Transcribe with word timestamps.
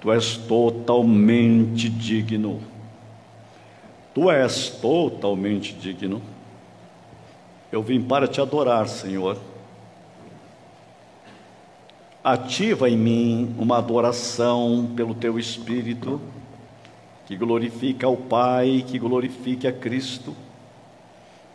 Tu 0.00 0.10
és 0.10 0.36
totalmente 0.36 1.90
digno. 1.90 2.60
Tu 4.14 4.30
és 4.30 4.70
totalmente 4.80 5.74
digno. 5.74 6.22
Eu 7.70 7.82
vim 7.82 8.00
para 8.00 8.26
te 8.26 8.40
adorar, 8.40 8.88
Senhor. 8.88 9.36
Ativa 12.24 12.88
em 12.88 12.96
mim 12.96 13.54
uma 13.58 13.78
adoração 13.78 14.90
pelo 14.96 15.14
teu 15.14 15.38
Espírito, 15.38 16.20
que 17.26 17.36
glorifica 17.36 18.06
ao 18.06 18.16
Pai, 18.16 18.84
que 18.86 18.98
glorifique 18.98 19.66
a 19.66 19.72
Cristo, 19.72 20.34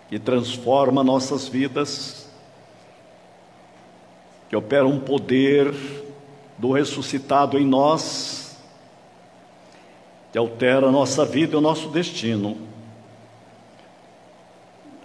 que 0.07 0.17
transforma 0.17 1.03
nossas 1.03 1.47
vidas, 1.47 2.31
que 4.49 4.55
opera 4.55 4.87
um 4.87 4.99
poder 4.99 5.73
do 6.57 6.71
ressuscitado 6.71 7.57
em 7.57 7.65
nós, 7.65 8.57
que 10.31 10.37
altera 10.37 10.87
a 10.87 10.91
nossa 10.91 11.25
vida 11.25 11.53
e 11.53 11.57
o 11.57 11.61
nosso 11.61 11.89
destino. 11.89 12.57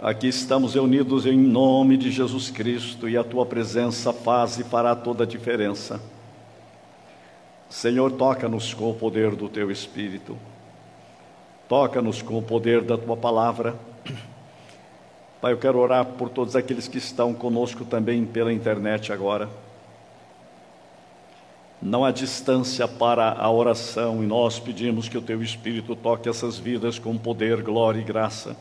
Aqui 0.01 0.27
estamos 0.27 0.73
reunidos 0.73 1.25
em 1.25 1.37
nome 1.37 1.95
de 1.95 2.09
Jesus 2.09 2.49
Cristo 2.49 3.07
e 3.07 3.15
a 3.15 3.23
tua 3.23 3.45
presença 3.45 4.11
faz 4.11 4.57
e 4.57 4.63
fará 4.63 4.95
toda 4.95 5.23
a 5.23 5.27
diferença. 5.27 6.01
Senhor, 7.69 8.11
toca-nos 8.11 8.73
com 8.73 8.89
o 8.89 8.93
poder 8.93 9.35
do 9.35 9.47
teu 9.47 9.69
Espírito, 9.69 10.37
toca-nos 11.69 12.21
com 12.21 12.37
o 12.37 12.41
poder 12.41 12.81
da 12.81 12.97
tua 12.97 13.15
palavra. 13.15 13.75
Pai, 15.39 15.53
eu 15.53 15.57
quero 15.57 15.79
orar 15.79 16.05
por 16.05 16.29
todos 16.29 16.55
aqueles 16.55 16.87
que 16.87 16.97
estão 16.97 17.33
conosco 17.33 17.85
também 17.85 18.25
pela 18.25 18.51
internet 18.51 19.13
agora. 19.13 19.49
Não 21.81 22.05
há 22.05 22.11
distância 22.11 22.87
para 22.87 23.31
a 23.31 23.49
oração 23.49 24.23
e 24.23 24.27
nós 24.27 24.59
pedimos 24.59 25.09
que 25.09 25.17
o 25.17 25.21
Teu 25.21 25.41
Espírito 25.41 25.95
toque 25.95 26.29
essas 26.29 26.59
vidas 26.59 26.99
com 26.99 27.17
poder, 27.17 27.63
glória 27.63 27.99
e 27.99 28.03
graça. 28.03 28.55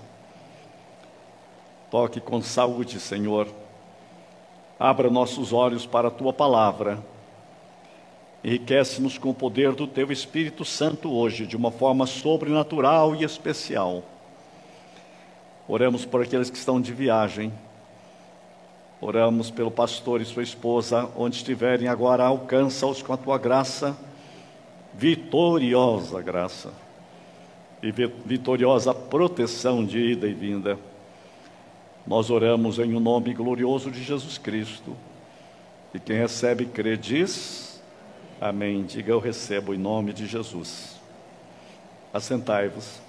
Toque 1.90 2.18
com 2.18 2.40
saúde, 2.40 2.98
Senhor. 2.98 3.46
Abra 4.78 5.10
nossos 5.10 5.52
olhos 5.52 5.84
para 5.84 6.08
a 6.08 6.10
Tua 6.10 6.32
palavra. 6.32 6.98
Enriquece-nos 8.42 9.18
com 9.18 9.28
o 9.28 9.34
poder 9.34 9.72
do 9.72 9.86
Teu 9.86 10.10
Espírito 10.10 10.64
Santo 10.64 11.12
hoje, 11.12 11.46
de 11.46 11.58
uma 11.58 11.70
forma 11.70 12.06
sobrenatural 12.06 13.14
e 13.14 13.22
especial. 13.22 14.02
Oramos 15.68 16.06
por 16.06 16.22
aqueles 16.22 16.48
que 16.48 16.56
estão 16.56 16.80
de 16.80 16.94
viagem 16.94 17.52
Oramos 19.00 19.50
pelo 19.50 19.70
pastor 19.70 20.20
e 20.20 20.26
sua 20.26 20.42
esposa, 20.42 21.08
onde 21.16 21.36
estiverem 21.36 21.88
agora, 21.88 22.24
alcança-os 22.24 23.00
com 23.00 23.14
a 23.14 23.16
tua 23.16 23.38
graça, 23.38 23.96
vitoriosa 24.92 26.20
graça 26.20 26.70
e 27.82 27.90
vitoriosa 27.90 28.92
proteção 28.92 29.84
de 29.84 29.98
ida 29.98 30.28
e 30.28 30.34
vinda. 30.34 30.78
Nós 32.06 32.28
oramos 32.28 32.78
em 32.78 32.92
o 32.92 32.98
um 32.98 33.00
nome 33.00 33.32
glorioso 33.32 33.90
de 33.90 34.02
Jesus 34.02 34.36
Cristo. 34.36 34.94
E 35.94 35.98
quem 35.98 36.18
recebe, 36.18 36.66
crê, 36.66 36.96
diz: 36.96 37.82
Amém. 38.38 38.84
Diga 38.84 39.12
eu 39.12 39.18
recebo 39.18 39.72
em 39.72 39.78
nome 39.78 40.12
de 40.12 40.26
Jesus. 40.26 41.00
Assentai-vos. 42.12 43.00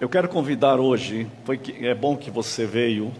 Eu 0.00 0.08
quero 0.08 0.28
convidar 0.28 0.80
hoje, 0.80 1.28
foi 1.44 1.58
que, 1.58 1.86
é 1.86 1.94
bom 1.94 2.16
que 2.16 2.30
você 2.30 2.66
veio 2.66 3.12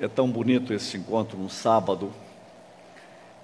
É 0.00 0.06
tão 0.06 0.30
bonito 0.30 0.72
esse 0.72 0.96
encontro 0.96 1.36
no 1.36 1.50
sábado. 1.50 2.12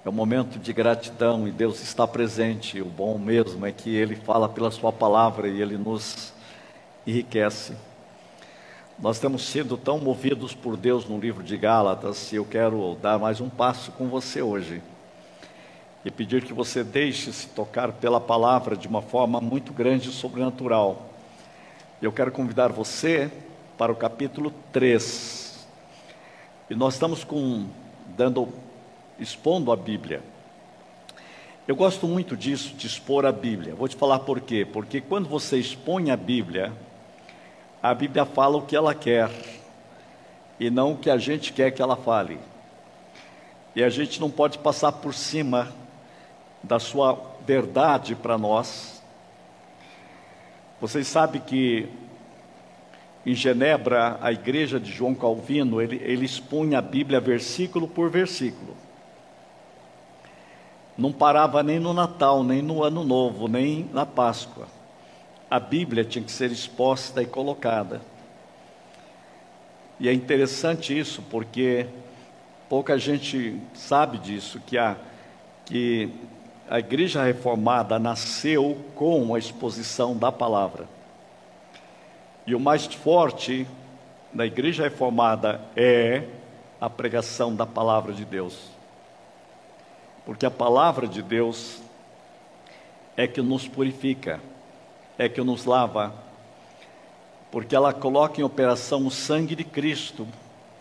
É 0.05 0.09
um 0.09 0.13
momento 0.13 0.57
de 0.57 0.71
gratidão 0.71 1.45
e 1.45 1.51
Deus 1.51 1.83
está 1.83 2.07
presente. 2.07 2.81
O 2.81 2.85
bom 2.85 3.17
mesmo 3.17 3.65
é 3.65 3.73
que 3.73 3.93
Ele 3.93 4.15
fala 4.15 4.47
pela 4.47 4.71
Sua 4.71 4.93
palavra 4.93 5.49
e 5.49 5.61
Ele 5.61 5.77
nos 5.77 6.31
enriquece. 7.05 7.75
Nós 8.97 9.19
temos 9.19 9.45
sido 9.45 9.75
tão 9.75 9.99
movidos 9.99 10.55
por 10.55 10.77
Deus 10.77 11.05
no 11.05 11.19
livro 11.19 11.43
de 11.43 11.57
Gálatas 11.57 12.31
e 12.31 12.37
eu 12.37 12.45
quero 12.45 12.97
dar 13.01 13.19
mais 13.19 13.41
um 13.41 13.49
passo 13.49 13.91
com 13.91 14.07
você 14.07 14.41
hoje 14.41 14.81
e 16.05 16.09
pedir 16.09 16.41
que 16.45 16.53
você 16.53 16.85
deixe-se 16.85 17.47
tocar 17.49 17.91
pela 17.91 18.21
palavra 18.21 18.77
de 18.77 18.87
uma 18.87 19.01
forma 19.01 19.41
muito 19.41 19.73
grande 19.73 20.07
e 20.07 20.13
sobrenatural. 20.13 21.09
Eu 22.01 22.13
quero 22.13 22.31
convidar 22.31 22.71
você 22.71 23.29
para 23.77 23.91
o 23.91 23.95
capítulo 23.95 24.53
3 24.71 25.44
e 26.69 26.75
nós 26.75 26.95
estamos 26.95 27.23
com, 27.23 27.67
dando, 28.17 28.49
expondo 29.19 29.71
a 29.71 29.75
Bíblia. 29.75 30.23
Eu 31.67 31.75
gosto 31.75 32.07
muito 32.07 32.35
disso, 32.35 32.73
de 32.75 32.87
expor 32.87 33.25
a 33.25 33.31
Bíblia. 33.31 33.75
Vou 33.75 33.87
te 33.87 33.95
falar 33.95 34.19
por 34.19 34.39
quê. 34.39 34.65
Porque 34.65 35.01
quando 35.01 35.27
você 35.27 35.57
expõe 35.57 36.11
a 36.11 36.17
Bíblia, 36.17 36.73
a 37.81 37.93
Bíblia 37.93 38.25
fala 38.25 38.57
o 38.57 38.61
que 38.63 38.75
ela 38.75 38.93
quer 38.93 39.29
e 40.59 40.69
não 40.69 40.93
o 40.93 40.97
que 40.97 41.09
a 41.09 41.17
gente 41.17 41.53
quer 41.53 41.71
que 41.71 41.81
ela 41.81 41.95
fale. 41.95 42.39
E 43.75 43.83
a 43.83 43.89
gente 43.89 44.19
não 44.19 44.29
pode 44.29 44.57
passar 44.59 44.91
por 44.91 45.13
cima 45.13 45.71
da 46.63 46.79
sua 46.79 47.19
verdade 47.45 48.15
para 48.15 48.37
nós. 48.37 49.03
Vocês 50.81 51.07
sabem 51.07 51.41
que 51.41 51.89
em 53.25 53.33
Genebra, 53.33 54.19
a 54.21 54.31
igreja 54.31 54.79
de 54.79 54.91
João 54.91 55.15
Calvino, 55.15 55.81
ele, 55.81 55.99
ele 56.03 56.25
expunha 56.25 56.77
a 56.77 56.81
Bíblia 56.81 57.19
versículo 57.19 57.87
por 57.87 58.09
versículo. 58.09 58.75
Não 60.95 61.11
parava 61.11 61.63
nem 61.63 61.79
no 61.79 61.93
Natal, 61.93 62.43
nem 62.43 62.61
no 62.61 62.83
Ano 62.83 63.03
Novo, 63.03 63.47
nem 63.47 63.89
na 63.91 64.05
Páscoa. 64.05 64.67
A 65.49 65.59
Bíblia 65.59 66.05
tinha 66.05 66.23
que 66.23 66.31
ser 66.31 66.51
exposta 66.51 67.21
e 67.21 67.25
colocada. 67.25 68.01
E 69.99 70.07
é 70.07 70.13
interessante 70.13 70.97
isso, 70.97 71.21
porque 71.23 71.87
pouca 72.69 72.97
gente 72.97 73.59
sabe 73.73 74.19
disso, 74.19 74.61
que 74.65 74.77
a, 74.77 74.95
que 75.65 76.09
a 76.69 76.79
igreja 76.79 77.23
reformada 77.23 77.97
nasceu 77.97 78.77
com 78.93 79.33
a 79.33 79.39
exposição 79.39 80.15
da 80.15 80.31
palavra. 80.31 80.94
E 82.47 82.53
o 82.53 82.59
mais 82.59 82.85
forte 82.85 83.67
da 84.31 84.45
igreja 84.45 84.83
reformada 84.83 85.61
é 85.75 86.23
a 86.79 86.89
pregação 86.89 87.55
da 87.55 87.65
palavra 87.65 88.13
de 88.13 88.23
Deus. 88.23 88.69
Porque 90.25 90.45
a 90.45 90.51
palavra 90.51 91.07
de 91.07 91.21
Deus 91.21 91.81
é 93.17 93.27
que 93.27 93.41
nos 93.41 93.67
purifica, 93.67 94.39
é 95.17 95.27
que 95.27 95.41
nos 95.41 95.65
lava, 95.65 96.13
porque 97.51 97.75
ela 97.75 97.93
coloca 97.93 98.39
em 98.39 98.43
operação 98.43 99.07
o 99.07 99.11
sangue 99.11 99.55
de 99.55 99.63
Cristo 99.63 100.27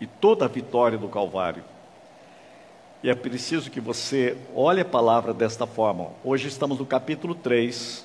e 0.01 0.07
toda 0.07 0.45
a 0.45 0.49
vitória 0.49 0.99
do 0.99 1.09
Calvário. 1.09 1.65
E 3.03 3.09
é 3.09 3.15
preciso 3.15 3.71
que 3.71 3.81
você 3.81 4.37
olhe 4.55 4.81
a 4.81 4.85
palavra 4.85 5.33
desta 5.33 5.67
forma. 5.67 6.09
Hoje 6.25 6.49
estamos 6.49 6.79
no 6.79 6.87
capítulo 6.87 7.35
3. 7.35 8.05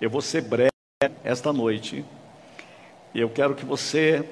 Eu 0.00 0.10
vou 0.10 0.20
ser 0.20 0.42
breve 0.42 0.70
esta 1.24 1.52
noite, 1.52 2.04
eu 3.18 3.28
quero 3.28 3.56
que 3.56 3.64
você 3.64 4.28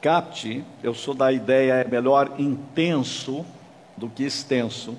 capte, 0.00 0.64
eu 0.82 0.94
sou 0.94 1.14
da 1.14 1.32
ideia 1.32 1.74
é 1.74 1.84
melhor 1.84 2.38
intenso 2.38 3.44
do 3.96 4.08
que 4.08 4.22
extenso. 4.22 4.96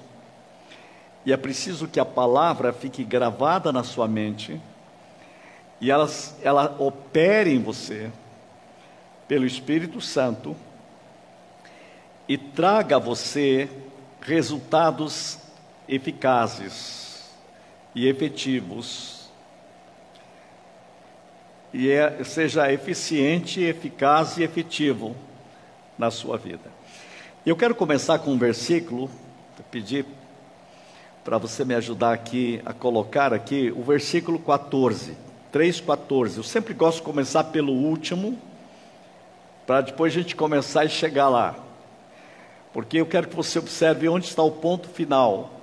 E 1.25 1.31
é 1.31 1.37
preciso 1.37 1.87
que 1.87 1.99
a 1.99 2.05
palavra 2.05 2.73
fique 2.73 3.03
gravada 3.03 3.71
na 3.71 3.83
sua 3.83 4.07
mente 4.07 4.59
e 5.79 5.89
ela, 5.91 6.09
ela 6.41 6.75
opere 6.79 7.53
em 7.53 7.61
você 7.61 8.11
pelo 9.27 9.45
Espírito 9.45 10.01
Santo 10.01 10.55
e 12.27 12.37
traga 12.37 12.95
a 12.95 12.99
você 12.99 13.69
resultados 14.21 15.37
eficazes 15.87 17.29
e 17.93 18.07
efetivos 18.07 19.22
e 21.73 21.89
é, 21.89 22.23
seja 22.23 22.71
eficiente, 22.71 23.61
eficaz 23.61 24.37
e 24.37 24.43
efetivo 24.43 25.15
na 25.97 26.11
sua 26.11 26.37
vida. 26.37 26.71
Eu 27.45 27.55
quero 27.55 27.73
começar 27.73 28.19
com 28.19 28.31
um 28.31 28.37
versículo, 28.37 29.09
pedir 29.71 30.05
para 31.23 31.37
você 31.37 31.65
me 31.65 31.73
ajudar 31.73 32.13
aqui 32.13 32.61
a 32.63 32.73
colocar 32.73 33.33
aqui 33.33 33.73
o 33.75 33.81
versículo 33.81 34.37
14, 34.37 35.17
3:14. 35.51 36.37
Eu 36.37 36.43
sempre 36.43 36.73
gosto 36.73 36.97
de 36.97 37.03
começar 37.03 37.45
pelo 37.45 37.73
último, 37.73 38.37
para 39.65 39.81
depois 39.81 40.13
a 40.13 40.19
gente 40.19 40.35
começar 40.35 40.85
e 40.85 40.89
chegar 40.89 41.27
lá. 41.29 41.55
Porque 42.71 42.97
eu 42.97 43.05
quero 43.05 43.27
que 43.27 43.35
você 43.35 43.57
observe 43.57 44.07
onde 44.07 44.25
está 44.25 44.43
o 44.43 44.51
ponto 44.51 44.89
final. 44.89 45.59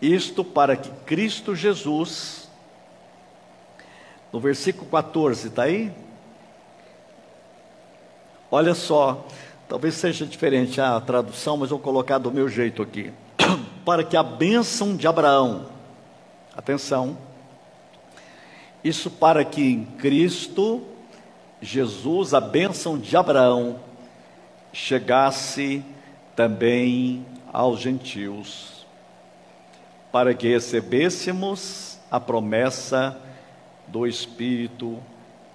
Isto 0.00 0.44
para 0.44 0.76
que 0.76 0.90
Cristo 1.04 1.54
Jesus 1.54 2.45
no 4.32 4.40
versículo 4.40 4.86
14, 4.90 5.48
está 5.48 5.64
aí? 5.64 5.92
Olha 8.50 8.74
só, 8.74 9.26
Talvez 9.68 9.94
seja 9.94 10.24
diferente 10.24 10.80
a 10.80 11.00
tradução, 11.00 11.56
mas 11.56 11.70
vou 11.70 11.78
colocar 11.80 12.18
do 12.18 12.30
meu 12.30 12.48
jeito 12.48 12.82
aqui. 12.82 13.12
Para 13.84 14.04
que 14.04 14.16
a 14.16 14.22
bênção 14.22 14.94
de 14.94 15.08
Abraão, 15.08 15.66
atenção, 16.56 17.18
isso 18.84 19.10
para 19.10 19.44
que 19.44 19.62
em 19.62 19.84
Cristo 19.84 20.84
Jesus, 21.60 22.32
a 22.32 22.40
bênção 22.40 22.96
de 22.96 23.16
Abraão, 23.16 23.80
chegasse 24.72 25.84
também 26.36 27.26
aos 27.52 27.80
gentios, 27.80 28.86
para 30.12 30.34
que 30.34 30.48
recebêssemos 30.48 31.98
a 32.10 32.20
promessa 32.20 33.20
do 33.88 34.06
Espírito 34.06 34.98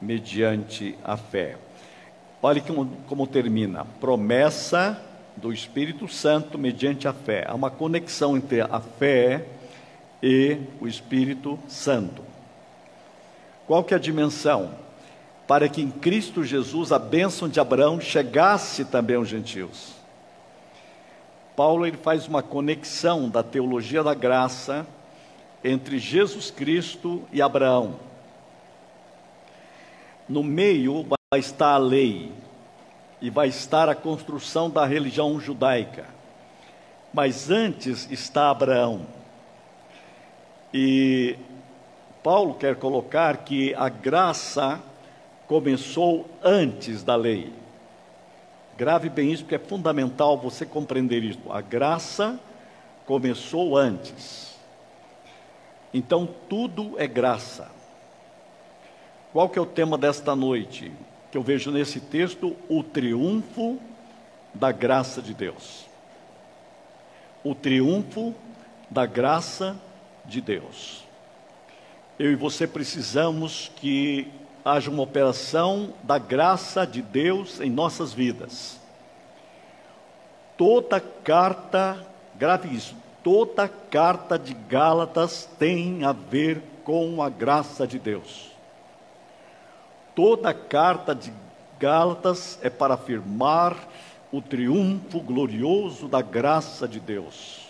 mediante 0.01 0.97
a 1.03 1.15
fé. 1.15 1.57
Olhe 2.41 2.61
como, 2.61 2.85
como 3.07 3.27
termina: 3.27 3.85
promessa 3.99 5.01
do 5.37 5.53
Espírito 5.53 6.07
Santo 6.07 6.57
mediante 6.57 7.07
a 7.07 7.13
fé. 7.13 7.45
Há 7.47 7.53
uma 7.53 7.69
conexão 7.69 8.35
entre 8.35 8.61
a 8.61 8.79
fé 8.79 9.45
e 10.21 10.57
o 10.79 10.87
Espírito 10.87 11.59
Santo. 11.67 12.23
Qual 13.67 13.83
que 13.83 13.93
é 13.93 13.97
a 13.97 13.99
dimensão? 13.99 14.71
Para 15.47 15.69
que 15.69 15.81
em 15.81 15.89
Cristo 15.89 16.43
Jesus 16.43 16.91
a 16.91 16.99
bênção 16.99 17.47
de 17.47 17.59
Abraão 17.59 17.99
chegasse 17.99 18.85
também 18.85 19.15
aos 19.15 19.27
gentios. 19.27 19.93
Paulo 21.55 21.85
ele 21.85 21.97
faz 21.97 22.27
uma 22.27 22.41
conexão 22.41 23.29
da 23.29 23.43
teologia 23.43 24.03
da 24.03 24.13
graça 24.13 24.85
entre 25.63 25.99
Jesus 25.99 26.49
Cristo 26.49 27.21
e 27.31 27.41
Abraão. 27.41 28.10
No 30.27 30.43
meio 30.43 31.03
vai 31.03 31.39
estar 31.39 31.73
a 31.73 31.77
lei 31.77 32.31
e 33.21 33.29
vai 33.29 33.47
estar 33.47 33.87
a 33.87 33.95
construção 33.95 34.69
da 34.69 34.85
religião 34.85 35.39
judaica. 35.39 36.05
Mas 37.13 37.49
antes 37.49 38.09
está 38.09 38.49
Abraão. 38.49 39.05
E 40.73 41.37
Paulo 42.23 42.53
quer 42.53 42.75
colocar 42.75 43.37
que 43.37 43.73
a 43.75 43.89
graça 43.89 44.81
começou 45.47 46.29
antes 46.43 47.03
da 47.03 47.15
lei. 47.15 47.53
Grave 48.77 49.09
bem 49.09 49.31
isso, 49.31 49.43
porque 49.43 49.55
é 49.55 49.59
fundamental 49.59 50.37
você 50.37 50.65
compreender 50.65 51.23
isso. 51.23 51.39
A 51.51 51.61
graça 51.61 52.39
começou 53.05 53.77
antes. 53.77 54.57
Então 55.93 56.27
tudo 56.47 56.95
é 56.97 57.05
graça. 57.05 57.69
Qual 59.33 59.49
que 59.49 59.57
é 59.57 59.61
o 59.61 59.65
tema 59.65 59.97
desta 59.97 60.35
noite? 60.35 60.91
que 61.31 61.37
eu 61.37 61.41
vejo 61.41 61.71
nesse 61.71 62.01
texto 62.01 62.57
o 62.67 62.83
triunfo 62.83 63.79
da 64.53 64.71
graça 64.71 65.21
de 65.21 65.33
Deus. 65.33 65.85
O 67.41 67.55
triunfo 67.55 68.35
da 68.89 69.05
graça 69.05 69.77
de 70.25 70.41
Deus. 70.41 71.05
Eu 72.19 72.33
e 72.33 72.35
você 72.35 72.67
precisamos 72.67 73.71
que 73.77 74.27
haja 74.63 74.91
uma 74.91 75.03
operação 75.03 75.93
da 76.03 76.19
graça 76.19 76.85
de 76.85 77.01
Deus 77.01 77.61
em 77.61 77.69
nossas 77.69 78.13
vidas. 78.13 78.77
Toda 80.57 80.99
carta, 80.99 82.05
grave 82.35 82.75
isso, 82.75 82.93
toda 83.23 83.69
carta 83.69 84.37
de 84.37 84.53
Gálatas 84.53 85.49
tem 85.57 86.03
a 86.03 86.11
ver 86.11 86.61
com 86.83 87.23
a 87.23 87.29
graça 87.29 87.87
de 87.87 87.97
Deus. 87.97 88.50
Toda 90.15 90.49
a 90.49 90.53
carta 90.53 91.15
de 91.15 91.33
Gálatas 91.79 92.59
é 92.61 92.69
para 92.69 92.93
afirmar 92.93 93.75
o 94.31 94.41
triunfo 94.41 95.19
glorioso 95.19 96.07
da 96.07 96.21
graça 96.21 96.87
de 96.87 96.99
Deus. 96.99 97.67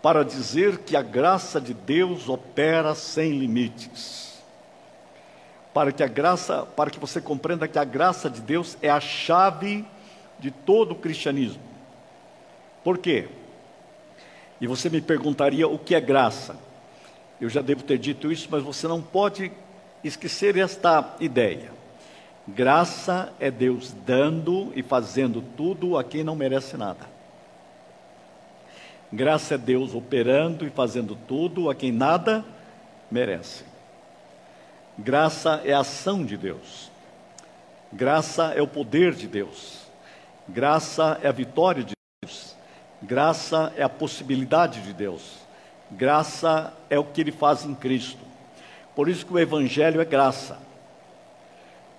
Para 0.00 0.24
dizer 0.24 0.78
que 0.78 0.96
a 0.96 1.02
graça 1.02 1.60
de 1.60 1.74
Deus 1.74 2.28
opera 2.28 2.94
sem 2.94 3.38
limites. 3.38 4.42
Para 5.72 5.92
que 5.92 6.02
a 6.02 6.08
graça, 6.08 6.64
para 6.64 6.90
que 6.90 6.98
você 6.98 7.20
compreenda 7.20 7.68
que 7.68 7.78
a 7.78 7.84
graça 7.84 8.28
de 8.28 8.40
Deus 8.40 8.76
é 8.82 8.90
a 8.90 9.00
chave 9.00 9.84
de 10.38 10.50
todo 10.50 10.92
o 10.92 10.96
cristianismo. 10.96 11.62
Por 12.84 12.98
quê? 12.98 13.28
E 14.60 14.66
você 14.66 14.90
me 14.90 15.00
perguntaria 15.00 15.66
o 15.66 15.78
que 15.78 15.94
é 15.94 16.00
graça? 16.00 16.56
Eu 17.40 17.48
já 17.48 17.62
devo 17.62 17.82
ter 17.82 17.98
dito 17.98 18.30
isso, 18.30 18.48
mas 18.50 18.62
você 18.62 18.86
não 18.86 19.02
pode 19.02 19.50
esquecer 20.04 20.56
esta 20.56 21.16
ideia. 21.20 21.70
Graça 22.46 23.32
é 23.38 23.50
Deus 23.50 23.92
dando 24.04 24.72
e 24.74 24.82
fazendo 24.82 25.40
tudo 25.56 25.96
a 25.96 26.02
quem 26.02 26.24
não 26.24 26.34
merece 26.34 26.76
nada. 26.76 27.06
Graça 29.12 29.54
é 29.54 29.58
Deus 29.58 29.94
operando 29.94 30.66
e 30.66 30.70
fazendo 30.70 31.16
tudo 31.28 31.70
a 31.70 31.74
quem 31.74 31.92
nada 31.92 32.44
merece. 33.10 33.64
Graça 34.98 35.60
é 35.64 35.72
a 35.72 35.80
ação 35.80 36.24
de 36.24 36.36
Deus. 36.36 36.90
Graça 37.92 38.54
é 38.56 38.62
o 38.62 38.66
poder 38.66 39.14
de 39.14 39.28
Deus. 39.28 39.82
Graça 40.48 41.20
é 41.22 41.28
a 41.28 41.32
vitória 41.32 41.84
de 41.84 41.94
Deus. 42.22 42.56
Graça 43.02 43.72
é 43.76 43.82
a 43.82 43.88
possibilidade 43.88 44.80
de 44.80 44.92
Deus. 44.92 45.38
Graça 45.90 46.72
é 46.88 46.98
o 46.98 47.04
que 47.04 47.20
ele 47.20 47.32
faz 47.32 47.64
em 47.64 47.74
Cristo. 47.74 48.31
Por 48.94 49.08
isso 49.08 49.24
que 49.24 49.32
o 49.32 49.38
Evangelho 49.38 50.00
é 50.00 50.04
graça. 50.04 50.58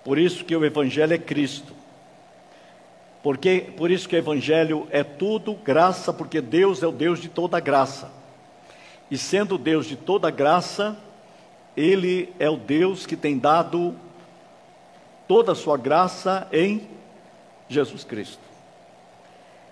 Por 0.04 0.18
isso 0.18 0.44
que 0.44 0.54
o 0.54 0.64
Evangelho 0.64 1.14
é 1.14 1.18
Cristo. 1.18 1.72
Porque, 3.22 3.72
por 3.76 3.90
isso 3.90 4.06
que 4.06 4.14
o 4.14 4.18
Evangelho 4.18 4.86
é 4.90 5.02
tudo 5.02 5.54
graça, 5.54 6.12
porque 6.12 6.42
Deus 6.42 6.82
é 6.82 6.86
o 6.86 6.92
Deus 6.92 7.18
de 7.18 7.28
toda 7.28 7.58
graça. 7.58 8.10
E 9.10 9.16
sendo 9.16 9.56
Deus 9.56 9.86
de 9.86 9.96
toda 9.96 10.30
graça, 10.30 10.96
Ele 11.74 12.32
é 12.38 12.50
o 12.50 12.56
Deus 12.56 13.06
que 13.06 13.16
tem 13.16 13.38
dado 13.38 13.94
toda 15.26 15.52
a 15.52 15.54
sua 15.54 15.78
graça 15.78 16.46
em 16.52 16.86
Jesus 17.68 18.04
Cristo. 18.04 18.42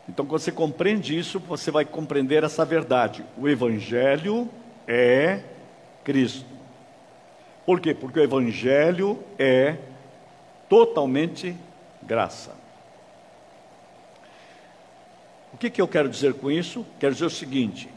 Então, 0.09 0.25
quando 0.25 0.41
você 0.41 0.51
compreende 0.51 1.17
isso, 1.17 1.39
você 1.39 1.71
vai 1.71 1.85
compreender 1.85 2.43
essa 2.45 2.65
verdade. 2.65 3.25
O 3.37 3.49
Evangelho 3.49 4.49
é 4.89 5.43
Cristo. 6.03 6.62
Por 7.65 7.81
quê? 7.81 7.95
Porque 7.95 8.19
o 8.19 8.23
Evangelho 8.23 9.23
é 9.39 9.77
totalmente 10.69 11.57
graça. 12.03 12.53
O 15.53 15.57
que, 15.57 15.71
que 15.71 15.81
eu 15.81 15.87
quero 15.87 16.09
dizer 16.09 16.35
com 16.35 16.51
isso? 16.51 16.85
Quero 16.99 17.13
dizer 17.13 17.27
o 17.27 17.31
seguinte: 17.31 17.89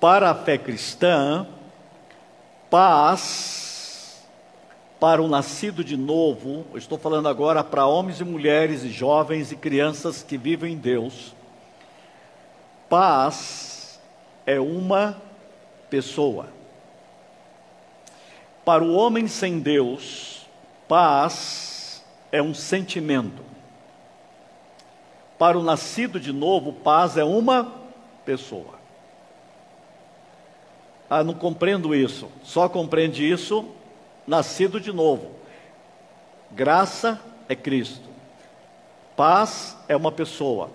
para 0.00 0.30
a 0.30 0.34
fé 0.34 0.56
cristã, 0.56 1.46
paz 2.70 3.66
para 4.98 5.22
o 5.22 5.28
nascido 5.28 5.84
de 5.84 5.96
novo, 5.96 6.64
estou 6.74 6.96
falando 6.96 7.28
agora 7.28 7.62
para 7.62 7.86
homens 7.86 8.20
e 8.20 8.24
mulheres, 8.24 8.82
e 8.82 8.88
jovens 8.88 9.52
e 9.52 9.56
crianças 9.56 10.22
que 10.22 10.38
vivem 10.38 10.72
em 10.72 10.76
Deus. 10.76 11.34
Paz 12.88 14.00
é 14.46 14.58
uma 14.58 15.20
pessoa. 15.90 16.55
Para 18.66 18.82
o 18.82 18.94
homem 18.94 19.28
sem 19.28 19.60
Deus, 19.60 20.44
paz 20.88 22.04
é 22.32 22.42
um 22.42 22.52
sentimento. 22.52 23.44
Para 25.38 25.56
o 25.56 25.62
nascido 25.62 26.18
de 26.18 26.32
novo, 26.32 26.72
paz 26.72 27.16
é 27.16 27.22
uma 27.22 27.72
pessoa. 28.24 28.74
Ah, 31.08 31.22
não 31.22 31.32
compreendo 31.32 31.94
isso. 31.94 32.28
Só 32.42 32.68
compreende 32.68 33.24
isso 33.24 33.68
nascido 34.26 34.80
de 34.80 34.92
novo. 34.92 35.30
Graça 36.50 37.20
é 37.48 37.54
Cristo. 37.54 38.08
Paz 39.14 39.76
é 39.86 39.94
uma 39.94 40.10
pessoa. 40.10 40.70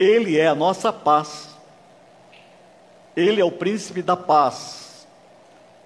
Ele 0.00 0.38
é 0.38 0.46
a 0.46 0.54
nossa 0.54 0.90
paz. 0.90 1.54
Ele 3.14 3.42
é 3.42 3.44
o 3.44 3.52
príncipe 3.52 4.00
da 4.00 4.16
paz. 4.16 5.06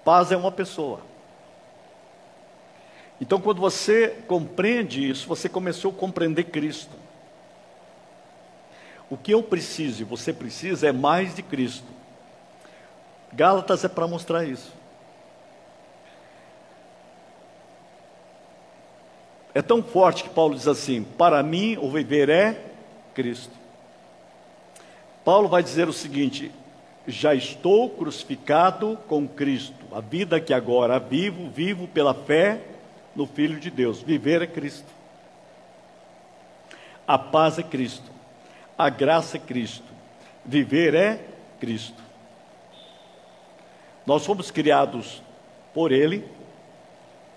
Paz 0.05 0.31
é 0.31 0.37
uma 0.37 0.49
pessoa. 0.49 1.10
Então, 3.21 3.39
quando 3.39 3.61
você 3.61 4.17
compreende 4.27 5.07
isso, 5.07 5.27
você 5.27 5.47
começou 5.47 5.91
a 5.91 5.93
compreender 5.93 6.45
Cristo. 6.45 6.97
O 9.07 9.15
que 9.15 9.31
eu 9.31 9.43
preciso 9.43 10.01
e 10.01 10.05
você 10.05 10.33
precisa 10.33 10.87
é 10.87 10.91
mais 10.91 11.35
de 11.35 11.43
Cristo. 11.43 11.85
Gálatas 13.31 13.83
é 13.83 13.87
para 13.87 14.07
mostrar 14.07 14.43
isso. 14.43 14.73
É 19.53 19.61
tão 19.61 19.83
forte 19.83 20.23
que 20.23 20.29
Paulo 20.29 20.55
diz 20.55 20.67
assim: 20.67 21.03
Para 21.03 21.43
mim 21.43 21.77
o 21.79 21.91
viver 21.91 22.27
é 22.27 22.59
Cristo. 23.13 23.53
Paulo 25.23 25.47
vai 25.47 25.61
dizer 25.61 25.87
o 25.87 25.93
seguinte: 25.93 26.51
Já 27.05 27.35
estou 27.35 27.89
crucificado 27.89 28.97
com 29.07 29.27
Cristo. 29.27 29.85
A 29.91 29.99
vida 29.99 30.39
que 30.39 30.53
agora 30.53 30.97
vivo, 30.99 31.49
vivo 31.49 31.87
pela 31.87 32.13
fé 32.13 32.70
no 33.15 33.25
Filho 33.25 33.59
de 33.59 33.69
Deus. 33.69 34.01
Viver 34.01 34.41
é 34.41 34.47
Cristo. 34.47 34.87
A 37.07 37.17
paz 37.17 37.59
é 37.59 37.63
Cristo. 37.63 38.11
A 38.77 38.89
graça 38.89 39.37
é 39.37 39.39
Cristo. 39.39 39.91
Viver 40.45 40.93
é 40.95 41.23
Cristo. 41.59 42.01
Nós 44.05 44.25
fomos 44.25 44.49
criados 44.49 45.21
por 45.73 45.91
Ele, 45.91 46.25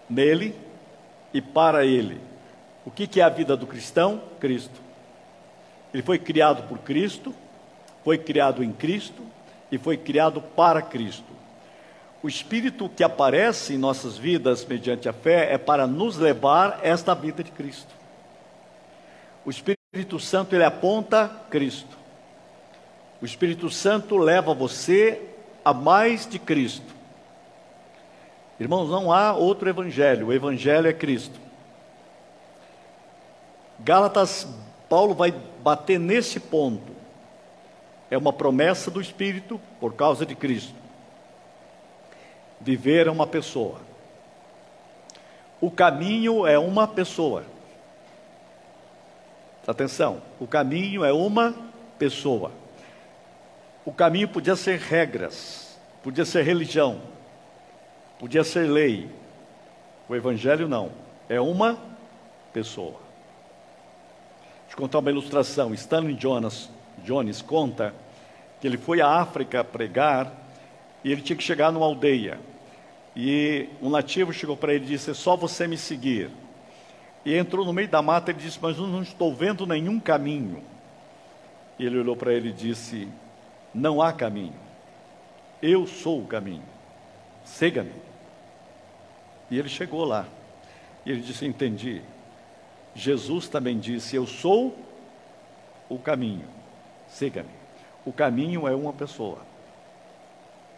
nele 0.09 0.55
e 1.33 1.43
para 1.43 1.85
Ele. 1.85 2.21
O 2.87 2.91
que, 2.91 3.07
que 3.07 3.21
é 3.21 3.25
a 3.25 3.29
vida 3.29 3.57
do 3.57 3.67
cristão? 3.67 4.23
Cristo. 4.41 4.81
Ele 5.93 6.03
foi 6.03 6.19
criado 6.19 6.69
por 6.69 6.79
Cristo, 6.79 7.35
foi 8.03 8.19
criado 8.19 8.63
em 8.63 8.73
Cristo 8.73 9.23
e 9.71 9.79
foi 9.79 9.97
criado 9.97 10.41
para 10.41 10.83
Cristo. 10.83 11.33
O 12.25 12.29
Espírito 12.29 12.89
que 12.89 13.05
aparece 13.05 13.75
em 13.75 13.77
nossas 13.77 14.17
vidas 14.17 14.65
mediante 14.65 15.11
a 15.11 15.13
fé 15.13 15.53
é 15.53 15.59
para 15.59 15.87
nos 15.87 16.17
levar 16.17 16.81
esta 16.83 17.15
vida 17.15 17.45
de 17.45 17.51
Cristo. 17.51 17.95
O 19.45 19.51
Espírito 19.51 20.19
Santo 20.19 20.55
ele 20.55 20.65
aponta 20.65 21.31
Cristo. 21.51 21.99
O 23.21 23.27
Espírito 23.27 23.69
Santo 23.69 24.17
leva 24.17 24.55
você 24.55 25.21
a 25.63 25.75
mais 25.75 26.27
de 26.27 26.39
Cristo. 26.39 26.95
Irmãos, 28.59 28.89
não 28.89 29.13
há 29.13 29.35
outro 29.35 29.69
evangelho, 29.69 30.29
o 30.29 30.33
evangelho 30.33 30.89
é 30.89 30.95
Cristo. 30.95 31.39
Gálatas, 33.81 34.49
Paulo 34.89 35.13
vai 35.15 35.31
bater 35.63 36.01
nesse 36.01 36.41
ponto. 36.41 36.91
É 38.11 38.17
uma 38.17 38.33
promessa 38.33 38.91
do 38.91 39.03
Espírito 39.03 39.61
por 39.79 39.93
causa 39.93 40.25
de 40.25 40.35
Cristo. 40.35 40.84
Viver 42.65 43.07
é 43.07 43.11
uma 43.11 43.27
pessoa. 43.27 43.79
O 45.61 45.71
caminho 45.71 46.47
é 46.47 46.59
uma 46.59 46.89
pessoa. 46.89 47.45
Atenção, 49.67 50.23
o 50.41 50.47
caminho 50.47 51.05
é 51.05 51.13
uma 51.13 51.55
pessoa. 51.99 52.51
O 53.85 53.93
caminho 53.93 54.27
podia 54.29 54.57
ser 54.57 54.79
regras, 54.79 55.79
podia 56.03 56.25
ser 56.25 56.43
religião, 56.43 57.03
podia 58.19 58.43
ser 58.43 58.67
lei. 58.67 59.11
O 60.09 60.17
Evangelho 60.17 60.67
não, 60.67 60.91
é 61.29 61.39
uma 61.39 61.79
pessoa. 62.51 62.97
Deixa 64.63 64.73
eu 64.73 64.79
contar 64.79 65.01
uma 65.01 65.11
ilustração. 65.11 65.75
Stanley 65.75 66.17
Jonas, 66.19 66.71
Jones 67.05 67.43
conta 67.43 67.95
que 68.59 68.67
ele 68.67 68.79
foi 68.79 69.03
à 69.03 69.09
África 69.21 69.63
pregar 69.63 70.33
e 71.05 71.13
ele 71.13 71.21
tinha 71.21 71.37
que 71.37 71.45
chegar 71.45 71.71
numa 71.71 71.85
aldeia. 71.85 72.39
E 73.17 73.69
um 73.81 73.91
nativo 73.91 74.33
chegou 74.33 74.57
para 74.57 74.75
ele 74.75 74.85
e 74.85 74.89
disse: 74.89 75.11
É 75.11 75.15
só 75.15 75.37
você 75.37 75.67
me 75.67 75.77
seguir. 75.77 76.31
E 77.25 77.35
entrou 77.35 77.65
no 77.65 77.73
meio 77.73 77.89
da 77.89 78.03
mata 78.03 78.31
e 78.31 78.35
disse: 78.35 78.59
Mas 78.61 78.77
eu 78.77 78.87
não 78.87 79.03
estou 79.03 79.35
vendo 79.35 79.67
nenhum 79.67 80.01
caminho. 80.01 80.63
E 81.79 81.87
ele 81.87 81.99
olhou 81.99 82.17
para 82.17 82.33
ele 82.33 82.51
e 82.51 82.53
disse: 82.53 83.09
Não 83.73 84.03
há 84.03 84.13
caminho. 84.13 84.55
Eu 85.63 85.87
sou 85.87 86.21
o 86.21 86.27
caminho. 86.27 86.65
Siga-me. 87.45 87.93
E 89.51 89.59
ele 89.59 89.69
chegou 89.69 90.05
lá. 90.05 90.27
E 91.07 91.11
ele 91.11 91.21
disse: 91.21 91.47
Entendi. 91.47 92.03
Jesus 92.95 93.49
também 93.49 93.79
disse: 93.79 94.15
Eu 94.15 94.27
sou 94.27 94.77
o 95.89 95.99
caminho, 95.99 96.47
siga-me. 97.09 97.51
O 98.05 98.13
caminho 98.13 98.69
é 98.69 98.75
uma 98.75 98.93
pessoa, 98.93 99.39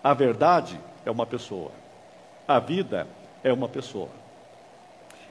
a 0.03 0.15
verdade 0.15 0.79
é 1.05 1.11
uma 1.11 1.27
pessoa, 1.27 1.73
a 2.47 2.59
vida 2.59 3.07
é 3.43 3.53
uma 3.53 3.69
pessoa. 3.69 4.09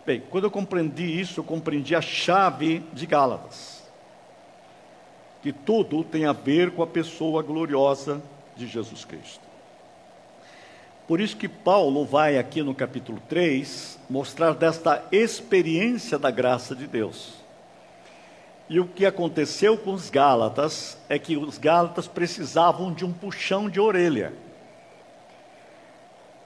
Bem, 0.05 0.21
quando 0.29 0.43
eu 0.43 0.51
compreendi 0.51 1.19
isso, 1.19 1.39
eu 1.39 1.43
compreendi 1.43 1.95
a 1.95 2.01
chave 2.01 2.83
de 2.93 3.05
Gálatas, 3.05 3.83
que 5.41 5.51
tudo 5.51 6.03
tem 6.03 6.25
a 6.25 6.33
ver 6.33 6.71
com 6.71 6.83
a 6.83 6.87
pessoa 6.87 7.41
gloriosa 7.41 8.21
de 8.55 8.67
Jesus 8.67 9.03
Cristo. 9.03 9.45
Por 11.07 11.21
isso 11.21 11.37
que 11.37 11.47
Paulo 11.47 12.03
vai 12.03 12.37
aqui 12.37 12.63
no 12.63 12.73
capítulo 12.73 13.21
3 13.29 13.99
mostrar 14.09 14.53
desta 14.53 15.03
experiência 15.11 16.17
da 16.17 16.31
graça 16.31 16.75
de 16.75 16.87
Deus. 16.87 17.33
E 18.67 18.79
o 18.79 18.87
que 18.87 19.05
aconteceu 19.05 19.77
com 19.77 19.93
os 19.93 20.09
Gálatas 20.09 20.97
é 21.07 21.19
que 21.19 21.37
os 21.37 21.59
Gálatas 21.59 22.07
precisavam 22.07 22.91
de 22.91 23.05
um 23.05 23.13
puxão 23.13 23.69
de 23.69 23.79
orelha. 23.79 24.33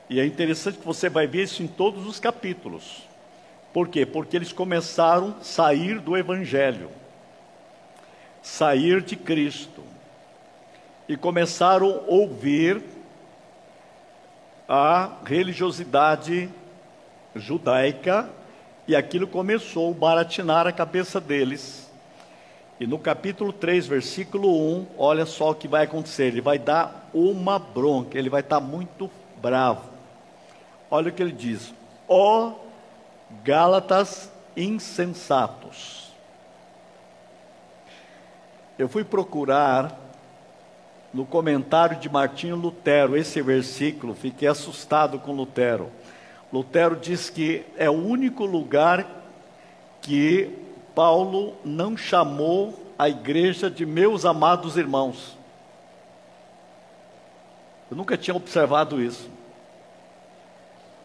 E 0.09 0.19
é 0.19 0.25
interessante 0.25 0.79
que 0.79 0.85
você 0.85 1.07
vai 1.07 1.27
ver 1.27 1.43
isso 1.43 1.61
em 1.61 1.67
todos 1.67 2.07
os 2.07 2.19
capítulos. 2.19 3.07
Por 3.71 3.87
quê? 3.87 4.05
Porque 4.05 4.35
eles 4.35 4.51
começaram 4.51 5.35
a 5.39 5.43
sair 5.43 5.99
do 5.99 6.17
Evangelho, 6.17 6.89
sair 8.41 9.01
de 9.01 9.15
Cristo, 9.15 9.83
e 11.07 11.15
começaram 11.15 11.87
a 11.87 12.11
ouvir 12.11 12.81
a 14.67 15.17
religiosidade 15.25 16.49
judaica 17.35 18.29
e 18.87 18.95
aquilo 18.95 19.27
começou 19.27 19.91
a 19.91 19.93
baratinar 19.95 20.67
a 20.67 20.71
cabeça 20.71 21.19
deles. 21.19 21.89
E 22.79 22.87
no 22.87 22.97
capítulo 22.97 23.51
3, 23.51 23.87
versículo 23.87 24.77
1, 24.77 24.87
olha 24.97 25.25
só 25.25 25.51
o 25.51 25.55
que 25.55 25.67
vai 25.67 25.83
acontecer: 25.83 26.25
ele 26.25 26.41
vai 26.41 26.57
dar 26.57 27.09
uma 27.13 27.59
bronca, 27.59 28.17
ele 28.17 28.29
vai 28.29 28.41
estar 28.41 28.59
muito 28.59 29.09
bravo. 29.41 29.88
Olha 30.89 31.09
o 31.09 31.11
que 31.13 31.21
ele 31.21 31.31
diz: 31.31 31.73
ó 32.07 32.53
Gálatas 33.43 34.31
insensatos. 34.55 36.09
Eu 38.77 38.87
fui 38.87 39.03
procurar 39.03 39.97
no 41.13 41.25
comentário 41.25 41.97
de 41.97 42.09
Martinho 42.09 42.55
Lutero, 42.55 43.17
esse 43.17 43.41
versículo, 43.41 44.13
fiquei 44.13 44.47
assustado 44.47 45.19
com 45.19 45.31
Lutero. 45.31 45.91
Lutero 46.51 46.95
diz 46.95 47.29
que 47.29 47.65
é 47.77 47.89
o 47.89 47.93
único 47.93 48.45
lugar 48.45 49.05
que 50.01 50.55
Paulo 50.95 51.55
não 51.63 51.97
chamou 51.97 52.91
a 52.97 53.09
igreja 53.09 53.69
de 53.69 53.85
meus 53.85 54.25
amados 54.25 54.77
irmãos. 54.77 55.37
Eu 57.89 57.97
nunca 57.97 58.17
tinha 58.17 58.35
observado 58.35 59.01
isso. 59.01 59.29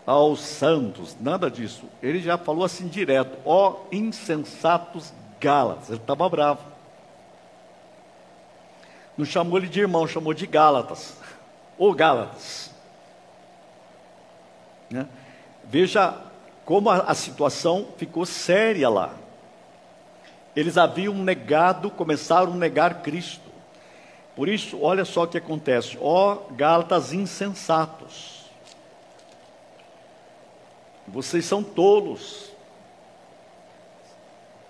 Aos 0.06 0.40
santos, 0.40 1.16
nada 1.18 1.50
disso. 1.50 1.84
Ele 2.02 2.20
já 2.20 2.36
falou 2.36 2.64
assim 2.64 2.88
direto: 2.88 3.38
ó 3.44 3.76
insensatos 3.90 5.12
Gálatas. 5.40 5.88
Ele 5.88 5.98
estava 5.98 6.28
bravo. 6.28 6.60
Não 9.16 9.24
chamou 9.24 9.58
ele 9.58 9.68
de 9.68 9.80
irmão, 9.80 10.06
chamou 10.06 10.34
de 10.34 10.46
Gálatas. 10.46 11.16
Ou 11.78 11.94
Gálatas. 11.94 12.70
Né? 14.90 15.06
Veja 15.64 16.14
como 16.64 16.90
a, 16.90 16.98
a 16.98 17.14
situação 17.14 17.88
ficou 17.96 18.24
séria 18.26 18.88
lá. 18.88 19.14
Eles 20.56 20.78
haviam 20.78 21.14
negado, 21.14 21.90
começaram 21.90 22.52
a 22.52 22.56
negar 22.56 23.02
Cristo. 23.02 23.50
Por 24.36 24.48
isso, 24.48 24.80
olha 24.80 25.04
só 25.04 25.24
o 25.24 25.28
que 25.28 25.38
acontece. 25.38 25.98
Ó 26.00 26.36
Gálatas 26.52 27.12
insensatos. 27.12 28.33
Vocês 31.06 31.44
são 31.44 31.62
tolos. 31.62 32.50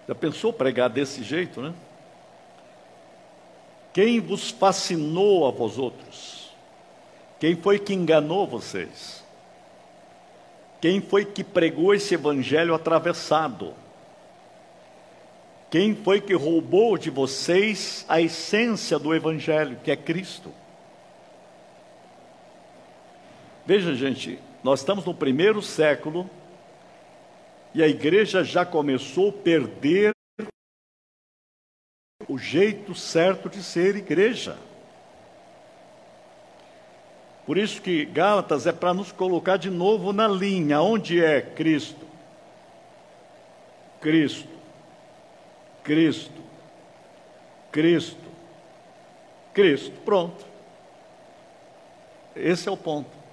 Já 0.06 0.14
pensou 0.14 0.52
pregar 0.52 0.90
desse 0.90 1.22
jeito, 1.22 1.62
né? 1.62 1.72
Quem 3.92 4.20
vos 4.20 4.50
fascinou 4.50 5.46
a 5.46 5.50
vós 5.50 5.78
outros? 5.78 6.50
Quem 7.38 7.56
foi 7.56 7.78
que 7.78 7.94
enganou 7.94 8.46
vocês? 8.46 9.22
Quem 10.80 11.00
foi 11.00 11.24
que 11.24 11.44
pregou 11.44 11.94
esse 11.94 12.14
evangelho 12.14 12.74
atravessado? 12.74 13.74
Quem 15.70 15.94
foi 15.94 16.20
que 16.20 16.34
roubou 16.34 16.98
de 16.98 17.10
vocês 17.10 18.04
a 18.08 18.20
essência 18.20 18.98
do 18.98 19.14
evangelho, 19.14 19.78
que 19.82 19.90
é 19.90 19.96
Cristo? 19.96 20.52
Veja, 23.64 23.94
gente, 23.94 24.38
nós 24.64 24.80
estamos 24.80 25.04
no 25.04 25.14
primeiro 25.14 25.60
século 25.60 26.28
e 27.74 27.82
a 27.82 27.86
igreja 27.86 28.42
já 28.42 28.64
começou 28.64 29.28
a 29.28 29.32
perder 29.32 30.12
o 32.26 32.38
jeito 32.38 32.94
certo 32.94 33.50
de 33.50 33.62
ser 33.62 33.94
igreja. 33.94 34.56
Por 37.44 37.58
isso 37.58 37.82
que 37.82 38.06
Gálatas 38.06 38.66
é 38.66 38.72
para 38.72 38.94
nos 38.94 39.12
colocar 39.12 39.58
de 39.58 39.68
novo 39.68 40.14
na 40.14 40.26
linha, 40.26 40.80
onde 40.80 41.22
é 41.22 41.42
Cristo? 41.42 42.06
Cristo. 44.00 44.48
Cristo. 45.82 46.42
Cristo. 47.70 48.30
Cristo. 49.52 50.00
Pronto. 50.06 50.42
Esse 52.34 52.66
é 52.66 52.72
o 52.72 52.78
ponto. 52.78 53.23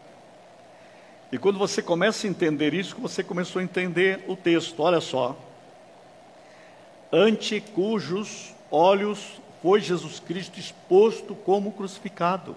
E 1.31 1.37
quando 1.37 1.57
você 1.57 1.81
começa 1.81 2.27
a 2.27 2.29
entender 2.29 2.73
isso, 2.73 2.97
você 2.99 3.23
começou 3.23 3.61
a 3.61 3.63
entender 3.63 4.23
o 4.27 4.35
texto. 4.35 4.81
Olha 4.81 4.99
só. 4.99 5.37
ante 7.11 7.59
cujos 7.59 8.53
olhos 8.69 9.41
foi 9.61 9.81
Jesus 9.81 10.19
Cristo 10.19 10.59
exposto 10.59 11.35
como 11.35 11.71
crucificado. 11.71 12.55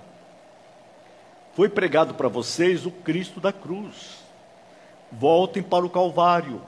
Foi 1.55 1.69
pregado 1.69 2.15
para 2.15 2.29
vocês 2.29 2.85
o 2.87 2.91
Cristo 2.91 3.41
da 3.41 3.53
cruz. 3.53 4.19
Voltem 5.13 5.63
para 5.63 5.85
o 5.85 5.91
Calvário. 5.91 6.61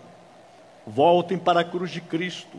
Voltem 0.86 1.38
para 1.38 1.60
a 1.60 1.64
cruz 1.64 1.90
de 1.90 2.00
Cristo. 2.00 2.58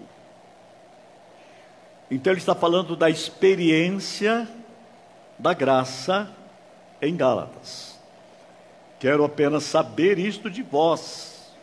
Então 2.09 2.33
ele 2.33 2.39
está 2.39 2.55
falando 2.55 2.95
da 2.95 3.09
experiência 3.09 4.47
da 5.39 5.53
graça 5.53 6.29
em 7.01 7.15
Gálatas. 7.15 7.96
Quero 8.99 9.23
apenas 9.23 9.63
saber 9.63 10.17
isto 10.17 10.49
de 10.49 10.63
vós. 10.63 11.53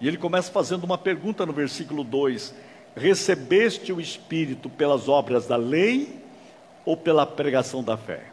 E 0.00 0.08
ele 0.08 0.16
começa 0.16 0.50
fazendo 0.50 0.84
uma 0.84 0.98
pergunta 0.98 1.46
no 1.46 1.52
versículo 1.52 2.02
2: 2.02 2.54
Recebeste 2.96 3.92
o 3.92 4.00
Espírito 4.00 4.68
pelas 4.68 5.08
obras 5.08 5.46
da 5.46 5.56
lei 5.56 6.18
ou 6.84 6.96
pela 6.96 7.24
pregação 7.24 7.84
da 7.84 7.96
fé? 7.96 8.24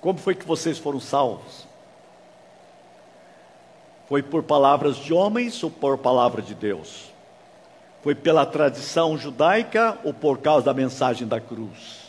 Como 0.00 0.18
foi 0.18 0.34
que 0.34 0.46
vocês 0.46 0.78
foram 0.78 1.00
salvos? 1.00 1.66
Foi 4.08 4.22
por 4.22 4.42
palavras 4.42 4.96
de 4.96 5.12
homens 5.12 5.62
ou 5.62 5.70
por 5.70 5.98
palavra 5.98 6.40
de 6.40 6.54
Deus? 6.54 7.12
Foi 8.02 8.14
pela 8.14 8.46
tradição 8.46 9.18
judaica 9.18 9.98
ou 10.04 10.14
por 10.14 10.38
causa 10.38 10.66
da 10.66 10.72
mensagem 10.72 11.26
da 11.26 11.40
cruz? 11.40 12.07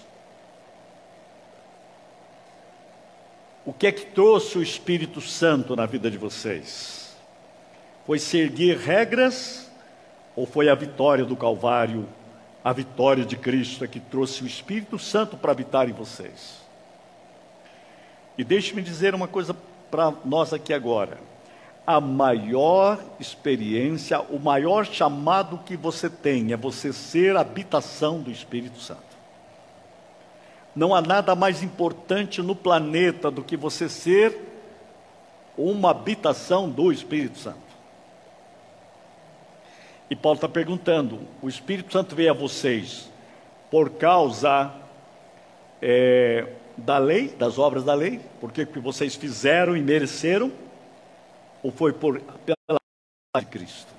O 3.66 3.74
que 3.74 3.88
é 3.88 3.92
que 3.92 4.06
trouxe 4.06 4.58
o 4.58 4.64
Espírito 4.64 5.20
Santo 5.22 5.76
na 5.76 5.86
vida 5.86 6.10
de 6.10 6.18
vocês? 6.18 7.16
Foi 8.06 8.18
seguir 8.18 8.78
regras 8.78 9.70
ou 10.36 10.46
foi 10.46 10.70
a 10.70 10.76
vitória 10.76 11.26
do 11.26 11.36
Calvário, 11.36 12.08
a 12.64 12.74
vitória 12.74 13.26
de 13.26 13.36
Cristo 13.36 13.84
é 13.84 13.88
que 13.88 14.00
trouxe 14.00 14.44
o 14.44 14.48
Espírito 14.48 14.98
Santo 14.98 15.38
para 15.38 15.52
habitar 15.52 15.90
em 15.90 15.94
vocês? 15.94 16.60
E 18.38 18.44
deixe-me 18.44 18.82
dizer 18.82 19.14
uma 19.14 19.28
coisa 19.28 19.56
para 19.92 20.14
nós 20.24 20.54
aqui 20.54 20.74
agora. 20.74 21.18
A 21.86 22.00
maior 22.00 23.00
experiência, 23.20 24.22
o 24.22 24.40
maior 24.40 24.86
chamado 24.86 25.58
que 25.66 25.76
você 25.76 26.10
tem 26.10 26.54
é 26.54 26.58
você 26.58 26.94
ser 26.94 27.36
habitação 27.36 28.22
do 28.22 28.32
Espírito 28.32 28.80
Santo. 28.80 29.09
Não 30.80 30.96
há 30.96 31.02
nada 31.02 31.36
mais 31.36 31.62
importante 31.62 32.42
no 32.42 32.56
planeta 32.56 33.30
do 33.30 33.44
que 33.44 33.58
você 33.58 33.90
ser 33.90 34.34
uma 35.58 35.92
habitação 35.92 36.70
do 36.70 36.90
Espírito 36.90 37.38
Santo. 37.38 37.60
E 40.10 40.16
Paulo 40.16 40.38
está 40.38 40.48
perguntando: 40.48 41.20
o 41.42 41.50
Espírito 41.50 41.92
Santo 41.92 42.16
veio 42.16 42.32
a 42.32 42.34
vocês 42.34 43.12
por 43.70 43.90
causa 43.90 44.74
é, 45.82 46.48
da 46.78 46.98
lei, 46.98 47.28
das 47.28 47.60
obras 47.60 47.84
da 47.84 47.94
lei, 47.94 48.22
porque 48.40 48.66
que 48.66 48.80
vocês 48.80 49.16
fizeram 49.18 49.76
e 49.76 49.82
mereceram, 49.82 50.50
ou 51.62 51.74
foi 51.74 51.92
por 51.92 52.22
pela 52.22 52.80
de 53.38 53.46
Cristo? 53.48 53.94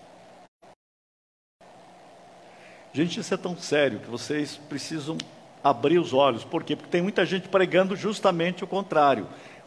Gente, 2.94 3.20
isso 3.20 3.34
é 3.34 3.36
tão 3.36 3.54
sério 3.58 4.00
que 4.00 4.08
vocês 4.08 4.56
precisam 4.66 5.18
abrir 5.62 5.98
os 5.98 6.12
olhos. 6.12 6.44
Por 6.44 6.64
quê? 6.64 6.74
Porque 6.74 6.90
tem 6.90 7.02
muita 7.02 7.24
gente 7.24 7.48
pregando 7.48 7.94
justamente 7.94 8.64
o 8.64 8.66
contrário. 8.66 9.26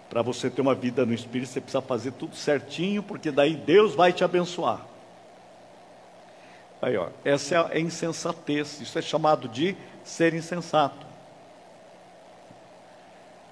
Para 0.10 0.22
você 0.22 0.50
ter 0.50 0.62
uma 0.62 0.76
vida 0.76 1.06
no 1.06 1.14
Espírito, 1.14 1.50
você 1.50 1.62
precisa 1.62 1.82
fazer 1.82 2.12
tudo 2.12 2.36
certinho, 2.36 3.02
porque 3.02 3.32
daí 3.32 3.56
Deus 3.56 3.96
vai 3.96 4.14
te 4.14 4.24
abençoar. 4.24 4.86
Aí, 6.82 6.98
ó, 6.98 7.08
essa 7.24 7.56
é 7.56 7.78
a 7.78 7.80
insensatez. 7.80 8.82
Isso 8.82 9.00
é 9.00 9.02
chamado 9.02 9.48
de 9.48 9.76
ser 10.04 10.34
insensato. 10.34 11.06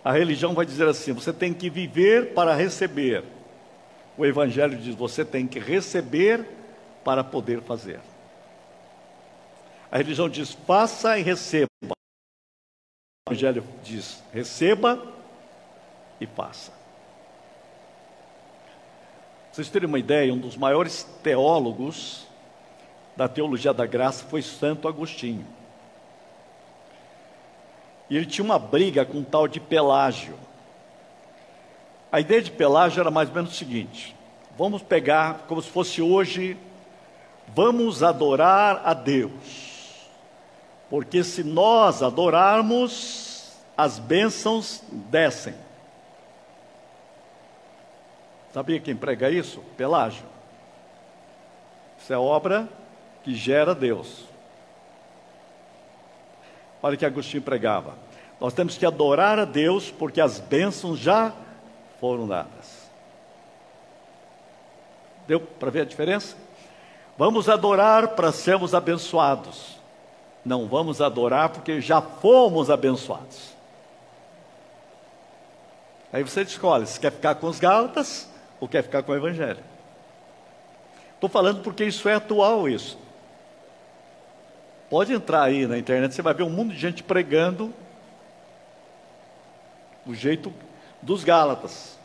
A 0.03 0.12
religião 0.12 0.53
vai 0.53 0.65
dizer 0.65 0.88
assim: 0.88 1.13
você 1.13 1.32
tem 1.32 1.54
que 1.54 1.69
viver 1.69 2.34
para 2.34 2.54
receber. 2.54 3.23
O 4.17 4.25
Evangelho 4.25 4.77
diz: 4.77 4.95
você 4.95 5.23
tem 5.23 5.47
que 5.47 5.60
receber 5.60 6.45
para 7.04 7.23
poder 7.23 7.62
fazer. 7.62 8.01
A 9.91 9.97
religião 9.97 10.27
diz: 10.27 10.51
faça 10.51 11.17
e 11.17 11.23
receba. 11.23 11.67
O 13.29 13.34
Evangelho 13.34 13.63
diz: 13.84 14.23
receba 14.34 14.99
e 16.19 16.25
faça. 16.25 16.71
Vocês 19.51 19.69
terem 19.69 19.88
uma 19.88 19.99
ideia, 19.99 20.34
um 20.34 20.39
dos 20.39 20.57
maiores 20.57 21.03
teólogos 21.21 22.25
da 23.15 23.27
teologia 23.27 23.73
da 23.73 23.86
graça 23.86 24.25
foi 24.25 24.41
Santo 24.41 24.88
Agostinho. 24.88 25.45
E 28.10 28.17
ele 28.17 28.25
tinha 28.25 28.43
uma 28.43 28.57
briga 28.57 29.05
com 29.05 29.19
um 29.19 29.23
tal 29.23 29.47
de 29.47 29.60
Pelágio. 29.60 30.34
A 32.12 32.19
ideia 32.19 32.41
de 32.41 32.49
Pelágio 32.49 33.01
era 33.01 33.12
mais 33.12 33.29
ou 33.29 33.36
menos 33.36 33.51
o 33.51 33.55
seguinte: 33.55 34.15
vamos 34.57 34.81
pegar 34.81 35.45
como 35.47 35.62
se 35.62 35.69
fosse 35.69 36.01
hoje, 36.01 36.57
vamos 37.53 38.01
adorar 38.01 38.81
a 38.84 38.95
Deus. 38.95 39.70
Porque 40.91 41.23
se 41.23 41.41
nós 41.41 42.04
adorarmos, 42.04 43.54
as 43.77 43.97
bênçãos 43.97 44.84
descem. 44.91 45.56
Sabia 48.54 48.77
quem 48.77 48.93
prega 48.93 49.30
isso? 49.30 49.62
Pelágio. 49.77 50.25
Isso 51.97 52.12
é 52.12 52.17
obra 52.17 52.67
que 53.23 53.34
gera 53.34 53.73
Deus. 53.73 54.25
Olha 56.84 56.95
o 56.95 56.97
que 56.97 57.06
Agostinho 57.06 57.41
pregava. 57.41 57.95
Nós 58.38 58.54
temos 58.54 58.77
que 58.77 58.86
adorar 58.86 59.39
a 59.39 59.45
Deus 59.45 59.89
porque 59.89 60.19
as 60.19 60.41
bênçãos 60.41 60.99
já 60.99 61.32
foram 62.01 62.27
dadas. 62.27 62.91
Deu 65.25 65.39
para 65.39 65.71
ver 65.71 65.84
a 65.84 65.86
diferença? 65.86 66.36
Vamos 67.17 67.47
adorar 67.47 68.10
para 68.10 68.34
sermos 68.34 68.75
abençoados. 68.75 69.80
Não 70.43 70.67
vamos 70.67 71.01
adorar 71.01 71.49
porque 71.49 71.80
já 71.80 72.01
fomos 72.01 72.69
abençoados. 72.69 73.51
Aí 76.12 76.23
você 76.23 76.41
escolhe 76.41 76.86
se 76.86 76.99
quer 76.99 77.12
ficar 77.12 77.36
com 77.36 77.47
os 77.47 77.60
Gálatas 77.60 78.30
ou 78.60 78.67
quer 78.67 78.84
ficar 78.84 79.04
com 79.04 79.12
o 79.12 79.15
Evangelho. 79.15 79.63
Estou 81.13 81.30
falando 81.30 81.62
porque 81.62 81.86
isso 81.86 82.10
é 82.10 82.15
atual, 82.15 82.67
isso. 82.67 82.97
Pode 84.89 85.13
entrar 85.13 85.43
aí 85.43 85.65
na 85.65 85.77
internet, 85.77 86.13
você 86.13 86.21
vai 86.21 86.34
ver 86.34 86.43
um 86.43 86.49
mundo 86.49 86.73
de 86.73 86.80
gente 86.80 87.01
pregando 87.01 87.73
o 90.06 90.13
jeito 90.13 90.54
dos 91.01 91.23
Gálatas. 91.23 91.97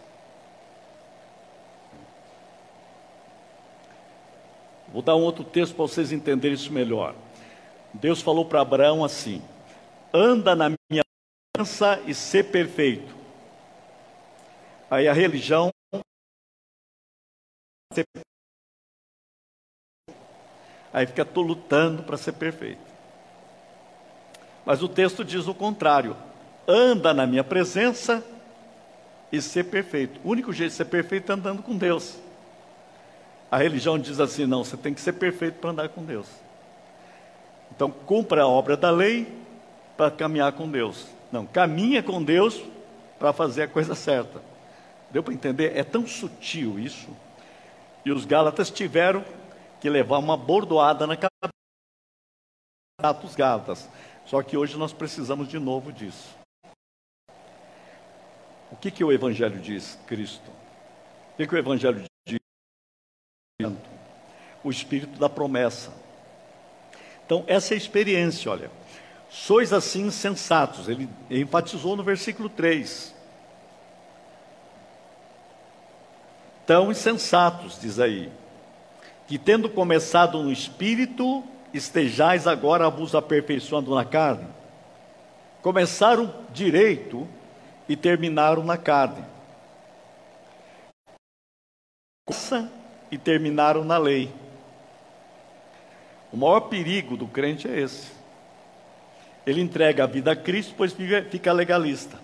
Vou 4.92 5.02
dar 5.02 5.16
um 5.16 5.22
outro 5.22 5.42
texto 5.42 5.74
para 5.74 5.82
vocês 5.82 6.12
entenderem 6.12 6.54
isso 6.54 6.72
melhor. 6.72 7.14
Deus 7.94 8.20
falou 8.20 8.44
para 8.44 8.60
Abraão 8.60 9.04
assim: 9.04 9.42
anda 10.12 10.54
na 10.54 10.70
minha 10.90 11.02
presença 11.52 12.00
e 12.06 12.14
ser 12.14 12.50
perfeito. 12.50 13.14
Aí 14.90 15.08
a 15.08 15.12
religião 15.12 15.70
Aí 20.92 21.06
fica 21.06 21.26
tô 21.26 21.42
lutando 21.42 22.02
para 22.02 22.16
ser 22.16 22.32
perfeito. 22.32 22.80
Mas 24.64 24.82
o 24.82 24.88
texto 24.88 25.22
diz 25.22 25.46
o 25.46 25.54
contrário: 25.54 26.16
anda 26.66 27.12
na 27.12 27.26
minha 27.26 27.44
presença 27.44 28.24
e 29.30 29.42
ser 29.42 29.64
perfeito. 29.64 30.18
O 30.24 30.30
único 30.30 30.52
jeito 30.52 30.70
de 30.70 30.76
ser 30.76 30.86
perfeito 30.86 31.30
é 31.30 31.34
andando 31.34 31.62
com 31.62 31.76
Deus. 31.76 32.18
A 33.50 33.58
religião 33.58 33.98
diz 33.98 34.20
assim: 34.20 34.46
não, 34.46 34.64
você 34.64 34.76
tem 34.76 34.94
que 34.94 35.00
ser 35.00 35.12
perfeito 35.12 35.58
para 35.58 35.70
andar 35.70 35.88
com 35.90 36.02
Deus. 36.02 36.26
Então, 37.76 37.90
cumpra 37.90 38.42
a 38.42 38.48
obra 38.48 38.74
da 38.76 38.90
lei 38.90 39.30
para 39.96 40.10
caminhar 40.10 40.52
com 40.52 40.68
Deus. 40.68 41.06
Não, 41.30 41.46
caminha 41.46 42.02
com 42.02 42.22
Deus 42.22 42.60
para 43.18 43.32
fazer 43.32 43.64
a 43.64 43.68
coisa 43.68 43.94
certa. 43.94 44.42
Deu 45.10 45.22
para 45.22 45.34
entender? 45.34 45.76
É 45.76 45.84
tão 45.84 46.06
sutil 46.06 46.78
isso. 46.78 47.08
E 48.04 48.10
os 48.10 48.24
Gálatas 48.24 48.70
tiveram 48.70 49.24
que 49.80 49.90
levar 49.90 50.18
uma 50.18 50.36
bordoada 50.36 51.06
na 51.06 51.16
cabeça 51.16 51.52
dos 53.20 53.34
Gálatas. 53.34 53.88
Só 54.24 54.42
que 54.42 54.56
hoje 54.56 54.76
nós 54.76 54.92
precisamos 54.92 55.48
de 55.48 55.58
novo 55.58 55.92
disso. 55.92 56.34
O 58.70 58.76
que, 58.76 58.90
que 58.90 59.04
o 59.04 59.12
Evangelho 59.12 59.60
diz, 59.60 59.98
Cristo? 60.06 60.50
O 61.32 61.36
que, 61.36 61.46
que 61.46 61.54
o 61.54 61.58
Evangelho 61.58 62.04
diz? 62.26 62.40
O 64.64 64.70
Espírito 64.70 65.18
da 65.18 65.28
promessa. 65.28 65.92
Então, 67.26 67.44
essa 67.46 67.74
é 67.74 67.76
a 67.76 67.78
experiência, 67.78 68.50
olha. 68.50 68.70
Sois 69.28 69.72
assim 69.72 70.10
sensatos, 70.10 70.88
ele 70.88 71.10
enfatizou 71.28 71.96
no 71.96 72.02
versículo 72.02 72.48
3. 72.48 73.14
Tão 76.64 76.90
insensatos, 76.90 77.78
diz 77.80 78.00
aí 78.00 78.32
que 79.26 79.38
tendo 79.38 79.68
começado 79.68 80.42
no 80.42 80.52
espírito, 80.52 81.42
estejais 81.74 82.46
agora 82.46 82.88
vos 82.88 83.14
aperfeiçoando 83.14 83.94
na 83.94 84.04
carne? 84.04 84.46
Começaram 85.62 86.32
direito 86.52 87.26
e 87.88 87.96
terminaram 87.96 88.62
na 88.62 88.76
carne. 88.76 89.24
E 93.10 93.18
terminaram 93.18 93.84
na 93.84 93.98
lei. 93.98 94.32
O 96.32 96.36
maior 96.36 96.60
perigo 96.60 97.16
do 97.16 97.26
crente 97.26 97.68
é 97.68 97.80
esse. 97.80 98.12
Ele 99.46 99.60
entrega 99.60 100.04
a 100.04 100.06
vida 100.06 100.32
a 100.32 100.36
Cristo, 100.36 100.74
pois 100.76 100.94
fica 101.30 101.52
legalista. 101.52 102.18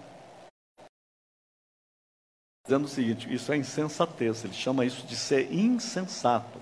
Dizendo 2.64 2.84
o 2.84 2.88
seguinte: 2.88 3.32
isso 3.32 3.52
é 3.52 3.56
insensatez, 3.56 4.44
ele 4.44 4.54
chama 4.54 4.84
isso 4.84 5.06
de 5.06 5.16
ser 5.16 5.52
insensato. 5.52 6.60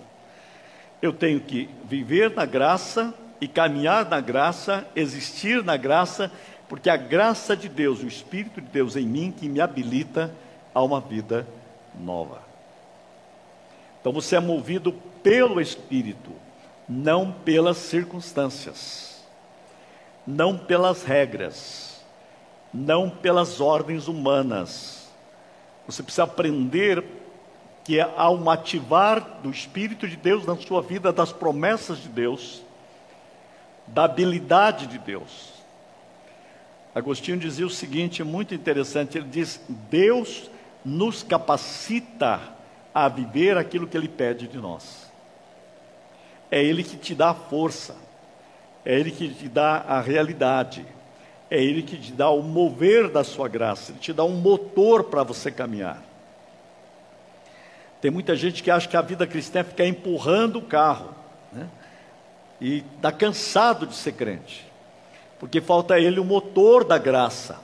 Eu 1.00 1.12
tenho 1.12 1.40
que 1.40 1.68
viver 1.84 2.30
na 2.30 2.44
graça 2.44 3.14
e 3.40 3.48
caminhar 3.48 4.08
na 4.08 4.20
graça, 4.20 4.86
existir 4.94 5.64
na 5.64 5.76
graça, 5.76 6.30
porque 6.68 6.90
a 6.90 6.96
graça 6.96 7.56
de 7.56 7.68
Deus, 7.68 8.02
o 8.02 8.06
Espírito 8.06 8.60
de 8.60 8.68
Deus 8.68 8.96
em 8.96 9.06
mim, 9.06 9.32
que 9.32 9.48
me 9.48 9.60
habilita 9.60 10.34
a 10.74 10.82
uma 10.82 11.00
vida 11.00 11.46
nova. 11.98 12.42
Então 14.00 14.12
você 14.12 14.36
é 14.36 14.40
movido 14.40 14.92
pelo 15.22 15.60
Espírito, 15.60 16.32
não 16.92 17.30
pelas 17.30 17.76
circunstâncias, 17.76 19.24
não 20.26 20.58
pelas 20.58 21.04
regras, 21.04 22.04
não 22.74 23.08
pelas 23.08 23.60
ordens 23.60 24.08
humanas. 24.08 25.08
Você 25.86 26.02
precisa 26.02 26.24
aprender 26.24 27.04
que 27.84 28.00
há 28.00 28.28
um 28.28 28.50
ativar 28.50 29.38
do 29.40 29.50
Espírito 29.50 30.08
de 30.08 30.16
Deus 30.16 30.44
na 30.44 30.56
sua 30.56 30.82
vida, 30.82 31.12
das 31.12 31.32
promessas 31.32 31.98
de 31.98 32.08
Deus, 32.08 32.60
da 33.86 34.04
habilidade 34.04 34.88
de 34.88 34.98
Deus. 34.98 35.52
Agostinho 36.92 37.38
dizia 37.38 37.66
o 37.66 37.70
seguinte, 37.70 38.24
muito 38.24 38.52
interessante: 38.52 39.16
ele 39.16 39.28
diz, 39.28 39.60
Deus 39.88 40.50
nos 40.84 41.22
capacita 41.22 42.40
a 42.92 43.08
viver 43.08 43.56
aquilo 43.56 43.86
que 43.86 43.96
Ele 43.96 44.08
pede 44.08 44.48
de 44.48 44.58
nós. 44.58 45.09
É 46.50 46.62
Ele 46.62 46.82
que 46.82 46.96
te 46.96 47.14
dá 47.14 47.30
a 47.30 47.34
força, 47.34 47.96
é 48.84 48.98
Ele 48.98 49.10
que 49.10 49.28
te 49.28 49.48
dá 49.48 49.76
a 49.86 50.00
realidade, 50.00 50.84
é 51.50 51.62
Ele 51.62 51.82
que 51.82 51.96
te 51.96 52.12
dá 52.12 52.30
o 52.30 52.42
mover 52.42 53.08
da 53.08 53.22
sua 53.22 53.48
graça, 53.48 53.92
Ele 53.92 54.00
te 54.00 54.12
dá 54.12 54.24
um 54.24 54.36
motor 54.36 55.04
para 55.04 55.22
você 55.22 55.50
caminhar. 55.50 56.02
Tem 58.00 58.10
muita 58.10 58.34
gente 58.34 58.62
que 58.62 58.70
acha 58.70 58.88
que 58.88 58.96
a 58.96 59.02
vida 59.02 59.26
cristã 59.26 59.60
é 59.60 59.64
ficar 59.64 59.86
empurrando 59.86 60.56
o 60.56 60.62
carro, 60.62 61.14
né? 61.52 61.68
e 62.60 62.84
está 62.96 63.12
cansado 63.12 63.86
de 63.86 63.94
ser 63.94 64.12
crente, 64.12 64.66
porque 65.38 65.60
falta 65.60 65.94
a 65.94 66.00
ele 66.00 66.18
o 66.18 66.24
motor 66.24 66.84
da 66.84 66.98
graça, 66.98 67.58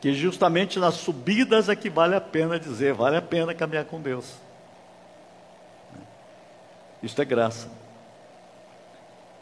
que 0.00 0.12
justamente 0.12 0.78
nas 0.78 0.94
subidas 0.94 1.68
é 1.68 1.76
que 1.76 1.90
vale 1.90 2.14
a 2.14 2.20
pena 2.20 2.58
dizer, 2.58 2.94
vale 2.94 3.16
a 3.16 3.22
pena 3.22 3.54
caminhar 3.54 3.84
com 3.84 4.00
Deus. 4.00 4.34
Isso 7.02 7.20
é 7.20 7.24
graça. 7.24 7.68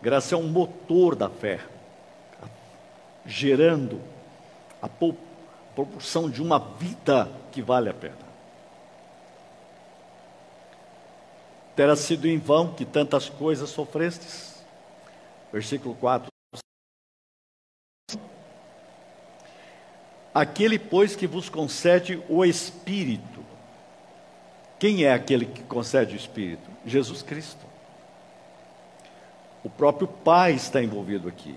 Graça 0.01 0.35
é 0.35 0.39
um 0.39 0.49
motor 0.49 1.17
da 1.17 1.29
fé, 1.29 1.61
gerando 3.27 4.01
a 4.81 4.89
proporção 4.89 6.31
de 6.31 6.41
uma 6.41 6.59
vida 6.59 7.29
que 7.51 7.61
vale 7.61 7.89
a 7.89 7.95
pena. 7.95 8.29
Terá 11.75 11.95
sido 11.95 12.27
em 12.27 12.39
vão 12.39 12.73
que 12.75 12.85
tantas 12.85 13.29
coisas 13.29 13.71
sofrestes. 13.71 14.65
Versículo 15.53 15.95
4. 15.95 16.29
Aquele, 20.35 20.79
pois, 20.79 21.17
que 21.17 21.27
vos 21.27 21.49
concede 21.49 22.23
o 22.29 22.45
Espírito. 22.45 23.45
Quem 24.79 25.05
é 25.05 25.13
aquele 25.13 25.47
que 25.47 25.63
concede 25.65 26.15
o 26.15 26.17
Espírito? 26.17 26.69
Jesus 26.89 27.23
Cristo. 27.23 27.67
O 29.63 29.71
próprio 29.71 30.09
Pai 30.09 30.53
está 30.53 30.83
envolvido 30.83 31.29
aqui. 31.29 31.55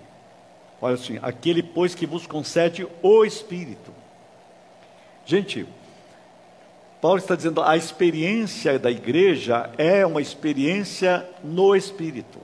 Olha 0.82 0.96
assim, 0.96 1.20
aquele, 1.22 1.62
pois, 1.62 1.94
que 1.94 2.08
vos 2.08 2.26
concede 2.26 2.88
o 3.02 3.24
Espírito. 3.24 3.94
Gente, 5.26 5.68
Paulo 7.00 7.20
está 7.20 7.36
dizendo, 7.36 7.62
a 7.62 7.78
experiência 7.78 8.80
da 8.80 8.90
igreja 8.90 9.70
é 9.78 10.06
uma 10.06 10.22
experiência 10.22 11.28
no 11.44 11.76
Espírito. 11.76 12.40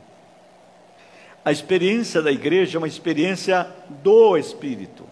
A 1.44 1.52
experiência 1.52 2.22
da 2.22 2.32
igreja 2.32 2.78
é 2.78 2.80
uma 2.80 2.88
experiência 2.88 3.68
do 4.04 4.38
Espírito. 4.38 5.07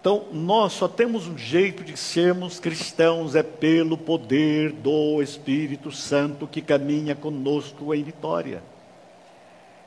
Então, 0.00 0.24
nós 0.32 0.72
só 0.72 0.88
temos 0.88 1.26
um 1.28 1.36
jeito 1.36 1.84
de 1.84 1.94
sermos 1.94 2.58
cristãos, 2.58 3.34
é 3.34 3.42
pelo 3.42 3.98
poder 3.98 4.72
do 4.72 5.20
Espírito 5.20 5.92
Santo 5.92 6.46
que 6.46 6.62
caminha 6.62 7.14
conosco 7.14 7.94
em 7.94 8.02
vitória. 8.02 8.62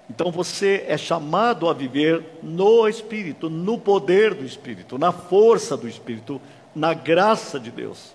Então, 0.07 0.31
você 0.31 0.85
é 0.87 0.99
chamado 0.99 1.67
a 1.67 1.73
viver 1.73 2.23
no 2.43 2.87
Espírito, 2.87 3.49
no 3.49 3.79
poder 3.79 4.35
do 4.35 4.45
Espírito, 4.45 4.99
na 4.99 5.11
força 5.11 5.75
do 5.75 5.87
Espírito, 5.87 6.39
na 6.75 6.93
graça 6.93 7.59
de 7.59 7.71
Deus. 7.71 8.13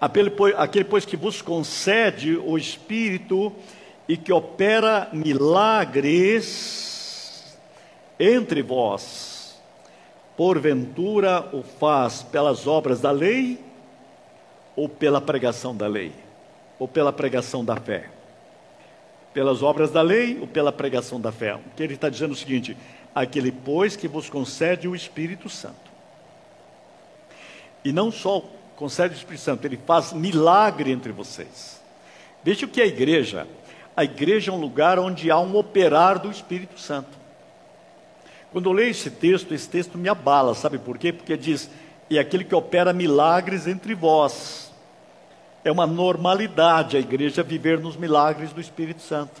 Aquele, 0.00 0.30
pois, 0.84 1.04
que 1.04 1.16
vos 1.16 1.40
concede 1.40 2.36
o 2.36 2.58
Espírito 2.58 3.52
e 4.08 4.16
que 4.16 4.32
opera 4.32 5.08
milagres 5.12 6.26
entre 8.18 8.62
vós 8.62 9.31
porventura 10.36 11.48
o 11.52 11.62
faz 11.62 12.22
pelas 12.22 12.66
obras 12.66 13.00
da 13.00 13.10
lei 13.10 13.58
ou 14.74 14.88
pela 14.88 15.20
pregação 15.20 15.76
da 15.76 15.86
lei? 15.86 16.12
Ou 16.78 16.88
pela 16.88 17.12
pregação 17.12 17.64
da 17.64 17.76
fé? 17.76 18.08
Pelas 19.32 19.62
obras 19.62 19.90
da 19.90 20.02
lei 20.02 20.38
ou 20.40 20.46
pela 20.46 20.72
pregação 20.72 21.20
da 21.20 21.30
fé? 21.30 21.54
O 21.54 21.60
que 21.76 21.82
ele 21.82 21.94
está 21.94 22.08
dizendo 22.08 22.30
é 22.30 22.34
o 22.34 22.38
seguinte: 22.38 22.76
aquele, 23.14 23.52
pois, 23.52 23.96
que 23.96 24.08
vos 24.08 24.28
concede 24.28 24.88
o 24.88 24.96
Espírito 24.96 25.48
Santo. 25.48 25.90
E 27.84 27.92
não 27.92 28.10
só 28.10 28.44
concede 28.76 29.14
o 29.14 29.16
Espírito 29.16 29.42
Santo, 29.42 29.66
ele 29.66 29.78
faz 29.86 30.12
milagre 30.12 30.90
entre 30.90 31.12
vocês. 31.12 31.80
Veja 32.42 32.66
o 32.66 32.68
que 32.68 32.80
é 32.80 32.84
a 32.84 32.88
igreja. 32.88 33.46
A 33.96 34.04
igreja 34.04 34.50
é 34.50 34.54
um 34.54 34.60
lugar 34.60 34.98
onde 34.98 35.30
há 35.30 35.38
um 35.38 35.56
operar 35.56 36.18
do 36.18 36.30
Espírito 36.30 36.80
Santo. 36.80 37.21
Quando 38.52 38.68
eu 38.68 38.72
leio 38.72 38.90
esse 38.90 39.10
texto, 39.10 39.54
esse 39.54 39.68
texto 39.68 39.96
me 39.96 40.10
abala, 40.10 40.54
sabe 40.54 40.78
por 40.78 40.98
quê? 40.98 41.12
Porque 41.12 41.36
diz: 41.36 41.70
e 42.10 42.18
aquele 42.18 42.44
que 42.44 42.54
opera 42.54 42.92
milagres 42.92 43.66
entre 43.66 43.94
vós. 43.94 44.70
É 45.64 45.70
uma 45.70 45.86
normalidade 45.86 46.96
a 46.96 47.00
igreja 47.00 47.42
viver 47.42 47.78
nos 47.78 47.96
milagres 47.96 48.52
do 48.52 48.60
Espírito 48.60 49.00
Santo. 49.00 49.40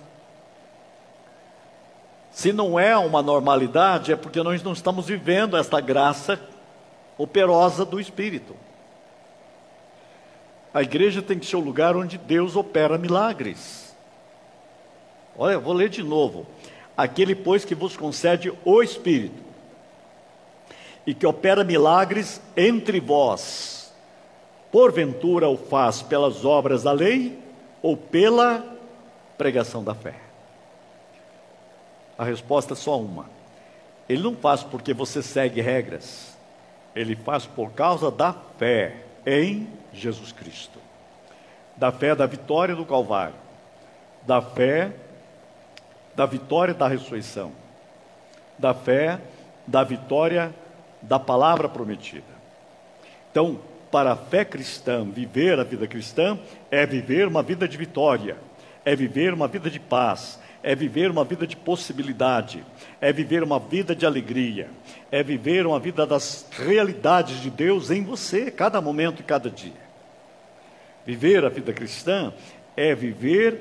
Se 2.30 2.52
não 2.52 2.78
é 2.78 2.96
uma 2.96 3.20
normalidade, 3.20 4.12
é 4.12 4.16
porque 4.16 4.42
nós 4.42 4.62
não 4.62 4.72
estamos 4.72 5.06
vivendo 5.08 5.56
esta 5.56 5.80
graça 5.80 6.40
operosa 7.18 7.84
do 7.84 8.00
Espírito. 8.00 8.56
A 10.72 10.80
igreja 10.80 11.20
tem 11.20 11.38
que 11.38 11.44
ser 11.44 11.56
o 11.56 11.60
lugar 11.60 11.94
onde 11.94 12.16
Deus 12.16 12.56
opera 12.56 12.96
milagres. 12.96 13.94
Olha, 15.36 15.58
vou 15.58 15.74
ler 15.74 15.90
de 15.90 16.02
novo 16.02 16.46
aquele, 16.96 17.34
pois, 17.34 17.64
que 17.64 17.74
vos 17.74 17.96
concede 17.96 18.52
o 18.64 18.82
Espírito 18.82 19.42
e 21.06 21.14
que 21.14 21.26
opera 21.26 21.64
milagres 21.64 22.40
entre 22.56 23.00
vós, 23.00 23.92
porventura 24.70 25.48
o 25.48 25.56
faz 25.56 26.02
pelas 26.02 26.44
obras 26.44 26.82
da 26.82 26.92
lei 26.92 27.38
ou 27.82 27.96
pela 27.96 28.64
pregação 29.36 29.82
da 29.82 29.94
fé? 29.94 30.14
A 32.16 32.24
resposta 32.24 32.74
é 32.74 32.76
só 32.76 33.00
uma. 33.00 33.28
Ele 34.08 34.22
não 34.22 34.36
faz 34.36 34.62
porque 34.62 34.92
você 34.92 35.22
segue 35.22 35.60
regras, 35.60 36.36
ele 36.94 37.16
faz 37.16 37.46
por 37.46 37.72
causa 37.72 38.10
da 38.10 38.32
fé 38.58 38.96
em 39.26 39.68
Jesus 39.92 40.32
Cristo, 40.32 40.78
da 41.76 41.90
fé 41.90 42.14
da 42.14 42.26
vitória 42.26 42.74
do 42.74 42.84
Calvário, 42.84 43.34
da 44.26 44.40
fé 44.42 44.92
da 46.14 46.26
vitória 46.26 46.74
da 46.74 46.88
ressurreição, 46.88 47.52
da 48.58 48.74
fé, 48.74 49.18
da 49.66 49.82
vitória 49.82 50.54
da 51.00 51.18
palavra 51.18 51.68
prometida. 51.68 52.32
Então, 53.30 53.58
para 53.90 54.12
a 54.12 54.16
fé 54.16 54.44
cristã, 54.44 55.04
viver 55.04 55.58
a 55.58 55.64
vida 55.64 55.86
cristã 55.86 56.38
é 56.70 56.86
viver 56.86 57.26
uma 57.26 57.42
vida 57.42 57.66
de 57.66 57.76
vitória, 57.76 58.36
é 58.84 58.94
viver 58.96 59.34
uma 59.34 59.48
vida 59.48 59.68
de 59.68 59.80
paz, 59.80 60.40
é 60.62 60.74
viver 60.74 61.10
uma 61.10 61.24
vida 61.24 61.46
de 61.46 61.56
possibilidade, 61.56 62.64
é 63.00 63.12
viver 63.12 63.42
uma 63.42 63.58
vida 63.58 63.94
de 63.94 64.06
alegria, 64.06 64.70
é 65.10 65.22
viver 65.22 65.66
uma 65.66 65.80
vida 65.80 66.06
das 66.06 66.46
realidades 66.52 67.40
de 67.40 67.50
Deus 67.50 67.90
em 67.90 68.04
você, 68.04 68.50
cada 68.50 68.80
momento 68.80 69.20
e 69.20 69.24
cada 69.24 69.50
dia. 69.50 69.82
Viver 71.04 71.44
a 71.44 71.48
vida 71.48 71.72
cristã 71.72 72.32
é 72.76 72.94
viver 72.94 73.60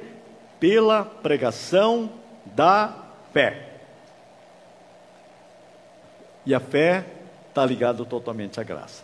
pela 0.59 1.03
pregação 1.03 2.20
da 2.45 2.95
fé. 3.33 3.69
E 6.45 6.53
a 6.55 6.59
fé 6.59 7.05
está 7.49 7.65
ligada 7.65 8.03
totalmente 8.05 8.59
à 8.59 8.63
graça. 8.63 9.03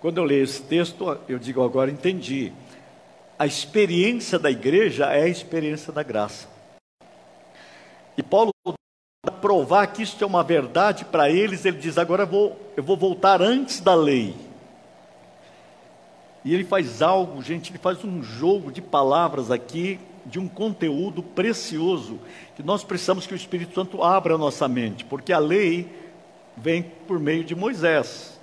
Quando 0.00 0.18
eu 0.18 0.24
leio 0.24 0.44
esse 0.44 0.62
texto, 0.62 1.18
eu 1.28 1.38
digo 1.38 1.62
agora 1.64 1.90
entendi. 1.90 2.52
A 3.38 3.46
experiência 3.46 4.38
da 4.38 4.50
igreja 4.50 5.06
é 5.06 5.24
a 5.24 5.28
experiência 5.28 5.92
da 5.92 6.02
graça. 6.02 6.48
E 8.16 8.22
Paulo, 8.22 8.52
para 9.22 9.34
provar 9.40 9.86
que 9.88 10.02
isso 10.02 10.22
é 10.22 10.26
uma 10.26 10.44
verdade 10.44 11.04
para 11.04 11.28
eles, 11.28 11.64
ele 11.64 11.78
diz: 11.78 11.98
agora 11.98 12.22
eu 12.22 12.26
vou, 12.26 12.72
eu 12.76 12.82
vou 12.82 12.96
voltar 12.96 13.42
antes 13.42 13.80
da 13.80 13.94
lei. 13.94 14.34
E 16.44 16.54
ele 16.54 16.64
faz 16.64 17.02
algo, 17.02 17.42
gente, 17.42 17.72
ele 17.72 17.78
faz 17.78 18.04
um 18.04 18.22
jogo 18.22 18.70
de 18.70 18.80
palavras 18.80 19.50
aqui, 19.50 19.98
de 20.26 20.38
um 20.38 20.48
conteúdo 20.48 21.22
precioso, 21.22 22.18
que 22.54 22.62
nós 22.62 22.82
precisamos 22.82 23.26
que 23.26 23.32
o 23.32 23.36
Espírito 23.36 23.74
Santo 23.74 24.02
abra 24.02 24.34
a 24.34 24.38
nossa 24.38 24.66
mente, 24.68 25.04
porque 25.04 25.32
a 25.32 25.38
lei 25.38 25.88
vem 26.56 26.82
por 26.82 27.18
meio 27.18 27.44
de 27.44 27.54
Moisés. 27.54 28.38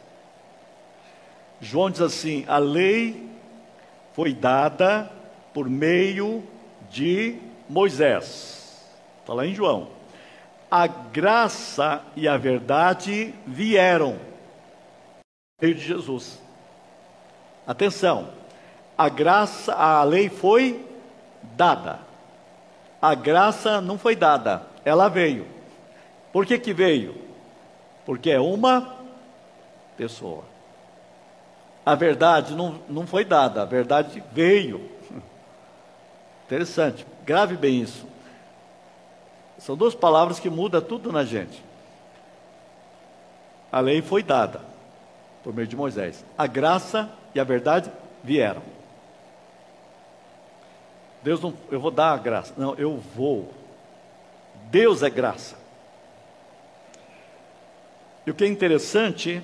João 1.59 1.89
diz 1.89 2.01
assim: 2.01 2.45
a 2.47 2.57
lei 2.57 3.29
foi 4.13 4.33
dada 4.33 5.11
por 5.53 5.69
meio 5.69 6.43
de 6.89 7.37
Moisés. 7.69 8.83
Está 9.21 9.33
lá 9.33 9.45
em 9.45 9.53
João. 9.53 9.89
A 10.69 10.87
graça 10.87 12.01
e 12.15 12.27
a 12.27 12.37
verdade 12.37 13.33
vieram 13.45 14.13
por 14.13 15.65
meio 15.65 15.75
de 15.75 15.81
Jesus. 15.81 16.41
Atenção, 17.65 18.29
a 18.97 19.07
graça, 19.09 19.73
a 19.73 20.03
lei 20.03 20.29
foi 20.29 20.92
dada. 21.55 21.99
A 23.01 23.13
graça 23.15 23.81
não 23.81 23.97
foi 23.97 24.15
dada, 24.15 24.63
ela 24.85 25.09
veio. 25.09 25.45
Por 26.31 26.45
que 26.45 26.57
que 26.57 26.73
veio? 26.73 27.15
Porque 28.05 28.31
é 28.31 28.39
uma 28.39 28.95
pessoa. 29.95 30.43
A 31.85 31.95
verdade 31.95 32.55
não, 32.55 32.79
não 32.89 33.05
foi 33.05 33.25
dada, 33.25 33.61
a 33.61 33.65
verdade 33.65 34.23
veio. 34.31 34.89
Interessante, 36.45 37.05
grave 37.25 37.55
bem 37.55 37.81
isso. 37.81 38.07
São 39.57 39.77
duas 39.77 39.93
palavras 39.93 40.39
que 40.39 40.49
mudam 40.49 40.81
tudo 40.81 41.11
na 41.11 41.23
gente. 41.23 41.63
A 43.71 43.79
lei 43.79 44.01
foi 44.01 44.23
dada 44.23 44.61
por 45.43 45.53
meio 45.53 45.67
de 45.67 45.75
Moisés. 45.75 46.23
A 46.37 46.47
graça 46.47 47.09
e 47.33 47.39
a 47.39 47.43
verdade 47.43 47.91
vieram. 48.23 48.61
Deus 51.23 51.41
não, 51.41 51.53
eu 51.71 51.79
vou 51.79 51.91
dar 51.91 52.13
a 52.13 52.17
graça. 52.17 52.53
Não, 52.57 52.75
eu 52.75 52.97
vou. 53.15 53.51
Deus 54.69 55.01
é 55.01 55.09
graça. 55.09 55.55
E 58.25 58.31
o 58.31 58.33
que 58.33 58.43
é 58.43 58.47
interessante 58.47 59.41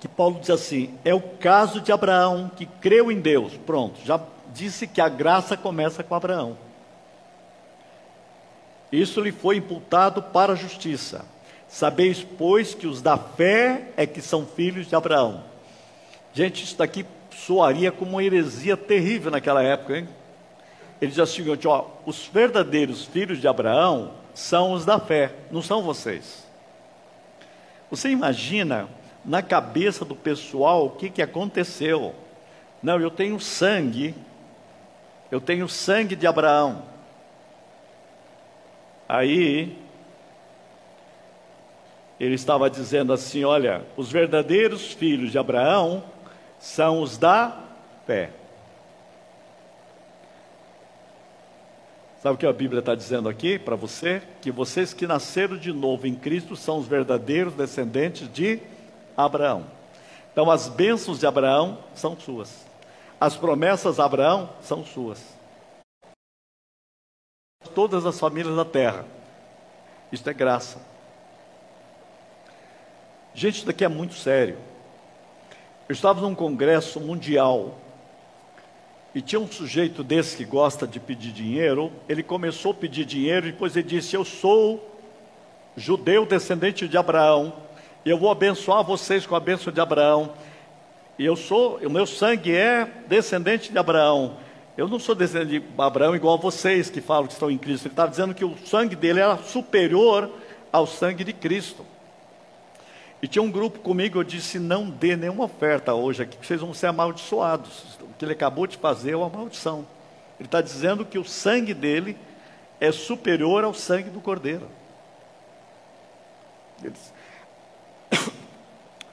que 0.00 0.08
Paulo 0.08 0.38
diz 0.40 0.50
assim: 0.50 0.94
é 1.04 1.14
o 1.14 1.20
caso 1.20 1.80
de 1.80 1.92
Abraão 1.92 2.50
que 2.54 2.66
creu 2.66 3.10
em 3.10 3.20
Deus. 3.20 3.56
Pronto, 3.66 3.98
já 4.04 4.20
disse 4.52 4.86
que 4.86 5.00
a 5.00 5.08
graça 5.08 5.56
começa 5.56 6.02
com 6.02 6.14
Abraão. 6.14 6.56
Isso 8.92 9.20
lhe 9.20 9.32
foi 9.32 9.56
imputado 9.56 10.22
para 10.22 10.52
a 10.52 10.56
justiça. 10.56 11.24
Sabeis, 11.68 12.24
pois, 12.38 12.74
que 12.74 12.86
os 12.86 13.02
da 13.02 13.18
fé 13.18 13.88
é 13.96 14.06
que 14.06 14.22
são 14.22 14.46
filhos 14.46 14.86
de 14.86 14.94
Abraão. 14.94 15.42
Gente, 16.32 16.62
isso 16.62 16.78
daqui 16.78 17.04
soaria 17.34 17.90
como 17.90 18.12
uma 18.12 18.24
heresia 18.24 18.76
terrível 18.76 19.30
naquela 19.30 19.62
época, 19.62 19.98
hein? 19.98 20.08
Ele 21.00 21.10
diz 21.10 21.20
assim: 21.20 21.44
ó, 21.66 21.84
os 22.04 22.26
verdadeiros 22.26 23.04
filhos 23.04 23.40
de 23.40 23.48
Abraão 23.48 24.12
são 24.34 24.72
os 24.72 24.84
da 24.84 24.98
fé, 24.98 25.32
não 25.50 25.62
são 25.62 25.82
vocês. 25.82 26.46
Você 27.90 28.10
imagina 28.10 28.88
na 29.24 29.42
cabeça 29.42 30.04
do 30.04 30.14
pessoal 30.14 30.86
o 30.86 30.90
que, 30.90 31.10
que 31.10 31.22
aconteceu? 31.22 32.14
Não, 32.82 33.00
eu 33.00 33.10
tenho 33.10 33.38
sangue, 33.40 34.14
eu 35.30 35.40
tenho 35.40 35.68
sangue 35.68 36.14
de 36.14 36.26
Abraão. 36.26 36.82
Aí 39.08 39.76
ele 42.18 42.34
estava 42.34 42.68
dizendo 42.68 43.12
assim: 43.12 43.44
olha, 43.44 43.82
os 43.96 44.10
verdadeiros 44.10 44.92
filhos 44.92 45.30
de 45.30 45.38
Abraão 45.38 46.02
são 46.58 47.00
os 47.00 47.16
da 47.18 47.60
fé. 48.06 48.30
Sabe 52.26 52.34
o 52.34 52.38
que 52.38 52.46
a 52.46 52.52
Bíblia 52.52 52.80
está 52.80 52.92
dizendo 52.92 53.28
aqui 53.28 53.56
para 53.56 53.76
você? 53.76 54.20
Que 54.42 54.50
vocês 54.50 54.92
que 54.92 55.06
nasceram 55.06 55.56
de 55.56 55.72
novo 55.72 56.08
em 56.08 56.14
Cristo 56.16 56.56
são 56.56 56.78
os 56.78 56.88
verdadeiros 56.88 57.54
descendentes 57.54 58.28
de 58.32 58.58
Abraão. 59.16 59.64
Então, 60.32 60.50
as 60.50 60.66
bênçãos 60.66 61.20
de 61.20 61.26
Abraão 61.28 61.78
são 61.94 62.18
suas, 62.18 62.66
as 63.20 63.36
promessas 63.36 63.94
de 63.94 64.02
Abraão 64.02 64.50
são 64.60 64.84
suas. 64.84 65.22
Todas 67.72 68.04
as 68.04 68.18
famílias 68.18 68.56
da 68.56 68.64
terra, 68.64 69.04
isto 70.10 70.28
é 70.28 70.34
graça. 70.34 70.80
Gente, 73.34 73.58
isso 73.58 73.66
daqui 73.66 73.84
é 73.84 73.88
muito 73.88 74.14
sério. 74.14 74.58
Eu 75.88 75.92
estava 75.92 76.20
num 76.22 76.34
congresso 76.34 76.98
mundial 76.98 77.78
e 79.16 79.22
tinha 79.22 79.40
um 79.40 79.50
sujeito 79.50 80.04
desse 80.04 80.36
que 80.36 80.44
gosta 80.44 80.86
de 80.86 81.00
pedir 81.00 81.32
dinheiro. 81.32 81.90
Ele 82.06 82.22
começou 82.22 82.72
a 82.72 82.74
pedir 82.74 83.06
dinheiro 83.06 83.48
e 83.48 83.52
depois 83.52 83.74
ele 83.74 83.88
disse: 83.88 84.14
Eu 84.14 84.26
sou 84.26 84.94
judeu 85.74 86.26
descendente 86.26 86.86
de 86.86 86.98
Abraão. 86.98 87.54
E 88.04 88.10
eu 88.10 88.18
vou 88.18 88.30
abençoar 88.30 88.84
vocês 88.84 89.24
com 89.24 89.34
a 89.34 89.40
bênção 89.40 89.72
de 89.72 89.80
Abraão. 89.80 90.34
E 91.18 91.24
eu 91.24 91.34
sou, 91.34 91.78
o 91.78 91.88
meu 91.88 92.06
sangue 92.06 92.54
é 92.54 92.86
descendente 93.08 93.72
de 93.72 93.78
Abraão. 93.78 94.36
Eu 94.76 94.86
não 94.86 94.98
sou 94.98 95.14
descendente 95.14 95.60
de 95.60 95.66
Abraão 95.78 96.14
igual 96.14 96.34
a 96.34 96.38
vocês 96.38 96.90
que 96.90 97.00
falam 97.00 97.26
que 97.26 97.32
estão 97.32 97.50
em 97.50 97.56
Cristo. 97.56 97.86
Ele 97.86 97.94
estava 97.94 98.10
dizendo 98.10 98.34
que 98.34 98.44
o 98.44 98.54
sangue 98.66 98.94
dele 98.94 99.20
era 99.20 99.38
superior 99.38 100.30
ao 100.70 100.86
sangue 100.86 101.24
de 101.24 101.32
Cristo. 101.32 101.86
E 103.22 103.26
tinha 103.26 103.42
um 103.42 103.50
grupo 103.50 103.78
comigo, 103.78 104.18
eu 104.18 104.24
disse: 104.24 104.58
não 104.58 104.90
dê 104.90 105.16
nenhuma 105.16 105.44
oferta 105.44 105.94
hoje 105.94 106.22
aqui, 106.22 106.36
que 106.36 106.46
vocês 106.46 106.60
vão 106.60 106.74
ser 106.74 106.88
amaldiçoados. 106.88 107.96
Que 108.18 108.24
ele 108.24 108.32
acabou 108.32 108.66
de 108.66 108.76
fazer 108.76 109.12
é 109.12 109.16
uma 109.16 109.28
maldição. 109.28 109.86
Ele 110.38 110.46
está 110.46 110.60
dizendo 110.60 111.04
que 111.04 111.18
o 111.18 111.24
sangue 111.24 111.74
dele 111.74 112.16
é 112.80 112.92
superior 112.92 113.64
ao 113.64 113.74
sangue 113.74 114.10
do 114.10 114.20
cordeiro. 114.20 114.68
Eles... 116.82 117.12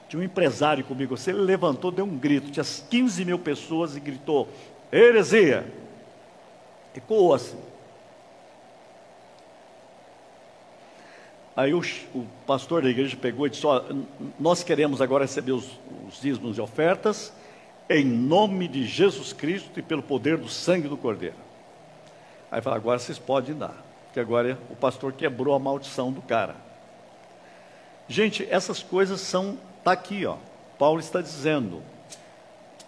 Tinha 0.08 0.20
um 0.20 0.24
empresário 0.24 0.84
comigo, 0.84 1.16
ele 1.26 1.38
levantou, 1.38 1.90
deu 1.90 2.04
um 2.04 2.16
grito, 2.16 2.50
tinha 2.50 2.64
15 2.64 3.24
mil 3.24 3.38
pessoas 3.38 3.96
e 3.96 4.00
gritou: 4.00 4.48
heresia! 4.92 5.66
Ecoou 6.94 7.34
assim. 7.34 7.58
Aí 11.56 11.72
o, 11.72 11.80
o, 12.14 12.26
pastor 12.46 12.82
da 12.82 12.90
igreja 12.90 13.16
pegou 13.16 13.46
e 13.46 13.50
disse: 13.50 13.66
ó, 13.66 13.82
Nós 14.38 14.62
queremos 14.62 15.00
agora 15.00 15.24
receber 15.24 15.52
os, 15.52 15.78
os 16.06 16.20
dízimos 16.20 16.58
e 16.58 16.60
ofertas, 16.60 17.32
em 17.88 18.04
nome 18.04 18.68
de 18.68 18.86
Jesus 18.86 19.32
Cristo 19.32 19.78
e 19.78 19.82
pelo 19.82 20.02
poder 20.02 20.36
do 20.36 20.48
sangue 20.48 20.88
do 20.88 20.96
Cordeiro. 20.96 21.36
Aí 22.50 22.60
fala: 22.60 22.76
Agora 22.76 22.98
vocês 22.98 23.18
podem 23.18 23.54
dar, 23.54 23.74
porque 24.06 24.20
agora 24.20 24.58
o 24.70 24.76
pastor 24.76 25.12
quebrou 25.12 25.54
a 25.54 25.58
maldição 25.58 26.12
do 26.12 26.22
cara. 26.22 26.56
Gente, 28.08 28.46
essas 28.50 28.82
coisas 28.82 29.20
são, 29.20 29.58
está 29.78 29.92
aqui, 29.92 30.26
ó. 30.26 30.36
Paulo 30.78 31.00
está 31.00 31.20
dizendo: 31.20 31.82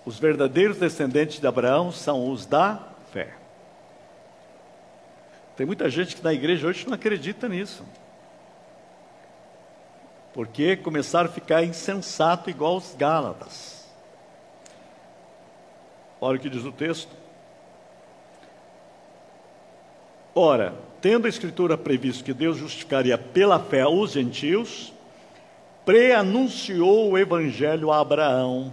os 0.05 0.19
verdadeiros 0.19 0.79
descendentes 0.79 1.41
de 1.41 1.47
Abraão 1.47 1.93
são 1.93 2.31
os 2.31 2.47
da 2.47 2.81
fé. 3.13 3.35
Tem 5.57 5.67
muita 5.67 5.89
gente 5.89 6.17
que 6.17 6.23
na 6.23 6.35
igreja 6.35 6.67
hoje 6.67 6.87
não 6.87 6.95
acredita 6.95 7.49
nisso 7.49 7.83
porque 10.37 10.77
começaram 10.77 11.31
a 11.31 11.33
ficar 11.33 11.65
insensato 11.65 12.51
igual 12.51 12.77
os 12.77 12.95
Gálatas. 12.95 13.76
Olha 16.21 16.37
o 16.37 16.41
que 16.41 16.51
diz 16.51 16.65
o 16.65 16.73
texto. 16.73 17.15
Ora, 20.35 20.75
tendo 21.01 21.27
a 21.27 21.29
Escritura 21.29 21.79
previsto 21.79 22.25
que 22.25 22.35
Deus 22.35 22.57
justificaria 22.57 23.17
pela 23.17 23.59
fé 23.59 23.87
os 23.87 24.13
gentios, 24.13 24.93
preanunciou 25.85 27.11
o 27.11 27.19
Evangelho 27.19 27.91
a 27.91 28.01
Abraão. 28.01 28.73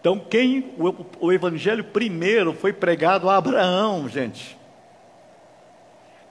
Então, 0.00 0.18
quem 0.18 0.72
o, 0.78 1.26
o 1.26 1.32
Evangelho 1.32 1.82
primeiro 1.84 2.52
foi 2.52 2.72
pregado 2.72 3.28
a 3.28 3.36
Abraão, 3.36 4.08
gente. 4.08 4.56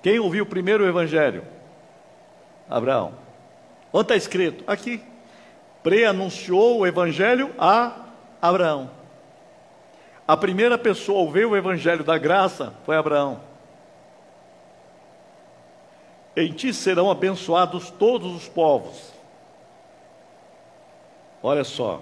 Quem 0.01 0.19
ouviu 0.19 0.45
primeiro 0.45 0.83
o 0.83 0.87
Evangelho? 0.87 1.43
Abraão. 2.69 3.13
Onde 3.91 4.05
está 4.05 4.15
escrito? 4.15 4.63
Aqui. 4.65 5.01
Preanunciou 5.83 6.79
o 6.79 6.87
evangelho 6.87 7.51
a 7.57 8.05
Abraão. 8.41 8.89
A 10.27 10.37
primeira 10.37 10.77
pessoa 10.77 11.19
a 11.19 11.21
ouvir 11.21 11.45
o 11.45 11.55
evangelho 11.55 12.03
da 12.03 12.17
graça 12.17 12.73
foi 12.85 12.95
Abraão. 12.95 13.41
Em 16.35 16.51
ti 16.51 16.73
serão 16.73 17.11
abençoados 17.11 17.91
todos 17.91 18.33
os 18.33 18.47
povos. 18.47 19.13
Olha 21.41 21.65
só, 21.65 22.01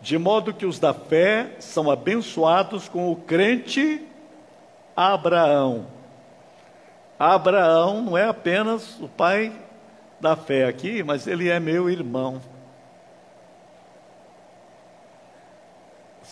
de 0.00 0.16
modo 0.16 0.54
que 0.54 0.64
os 0.64 0.78
da 0.78 0.94
fé 0.94 1.56
são 1.58 1.90
abençoados 1.90 2.88
com 2.88 3.10
o 3.10 3.16
crente 3.16 4.06
Abraão. 4.96 5.86
Abraão 7.18 8.02
não 8.02 8.16
é 8.16 8.28
apenas 8.28 9.00
o 9.00 9.08
pai 9.08 9.52
da 10.20 10.36
fé 10.36 10.64
aqui, 10.64 11.02
mas 11.02 11.26
ele 11.26 11.48
é 11.48 11.58
meu 11.58 11.90
irmão. 11.90 12.40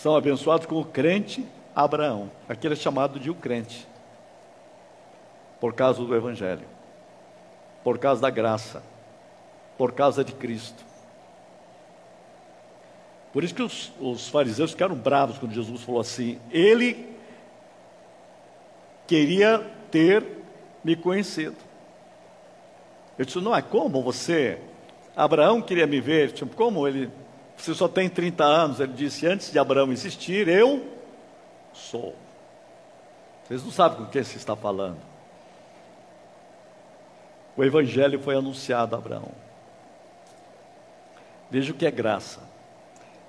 São 0.07 0.14
abençoados 0.14 0.66
com 0.66 0.81
o 0.81 0.85
crente 0.85 1.45
Abraão. 1.75 2.31
Aquele 2.49 2.75
é 2.75 2.77
chamado 2.77 3.19
de 3.19 3.29
o 3.29 3.35
crente, 3.35 3.88
por 5.61 5.75
causa 5.75 6.01
do 6.01 6.14
Evangelho, 6.14 6.64
por 7.83 7.99
causa 7.99 8.23
da 8.23 8.31
graça, 8.31 8.85
por 9.77 9.90
causa 9.90 10.23
de 10.23 10.31
Cristo. 10.31 10.85
Por 13.33 13.42
isso 13.42 13.53
que 13.53 13.62
os, 13.64 13.92
os 14.01 14.29
fariseus 14.29 14.71
ficaram 14.71 14.95
bravos 14.95 15.38
quando 15.38 15.53
Jesus 15.53 15.83
falou 15.83 16.01
assim: 16.01 16.38
Ele 16.53 17.12
queria 19.09 19.59
ter 19.90 20.25
me 20.85 20.95
conhecido. 20.95 21.57
Eu 23.19 23.25
disse: 23.25 23.40
Não 23.40 23.57
é 23.57 23.61
como 23.61 24.05
você? 24.05 24.61
Abraão 25.16 25.61
queria 25.61 25.85
me 25.85 26.01
ver. 26.01 26.31
Tipo, 26.31 26.55
como 26.55 26.87
ele? 26.87 27.11
Você 27.57 27.75
só 27.75 27.88
tem 27.88 28.09
30 28.09 28.45
anos. 28.45 28.81
Ele 28.81 28.92
disse: 28.92 29.27
Antes 29.27 29.51
de 29.51 29.59
Abraão 29.59 29.92
existir, 29.92 30.49
eu 30.49 30.87
sou. 31.73 32.14
Vocês 33.45 33.62
não 33.64 33.71
sabem 33.71 33.99
com 33.99 34.07
quem 34.07 34.25
se 34.25 34.37
está 34.37 34.57
falando. 34.57 34.99
O 37.57 37.64
Evangelho 37.64 38.21
foi 38.21 38.37
anunciado 38.37 38.95
a 38.95 38.99
Abraão. 38.99 39.31
Veja 41.51 41.73
o 41.73 41.75
que 41.75 41.87
é 41.87 41.90
graça. 41.90 42.40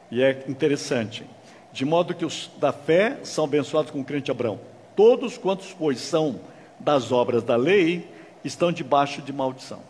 E 0.09 0.21
é 0.21 0.43
interessante. 0.47 1.25
De 1.71 1.85
modo 1.85 2.15
que 2.15 2.25
os 2.25 2.49
da 2.57 2.73
fé 2.73 3.19
são 3.23 3.45
abençoados 3.45 3.91
com 3.91 4.01
o 4.01 4.05
crente 4.05 4.31
Abraão. 4.31 4.59
Todos 4.95 5.37
quantos, 5.37 5.73
pois, 5.73 5.99
são 5.99 6.39
das 6.79 7.11
obras 7.11 7.43
da 7.43 7.55
lei, 7.55 8.11
estão 8.43 8.71
debaixo 8.71 9.21
de 9.21 9.31
maldição. 9.31 9.81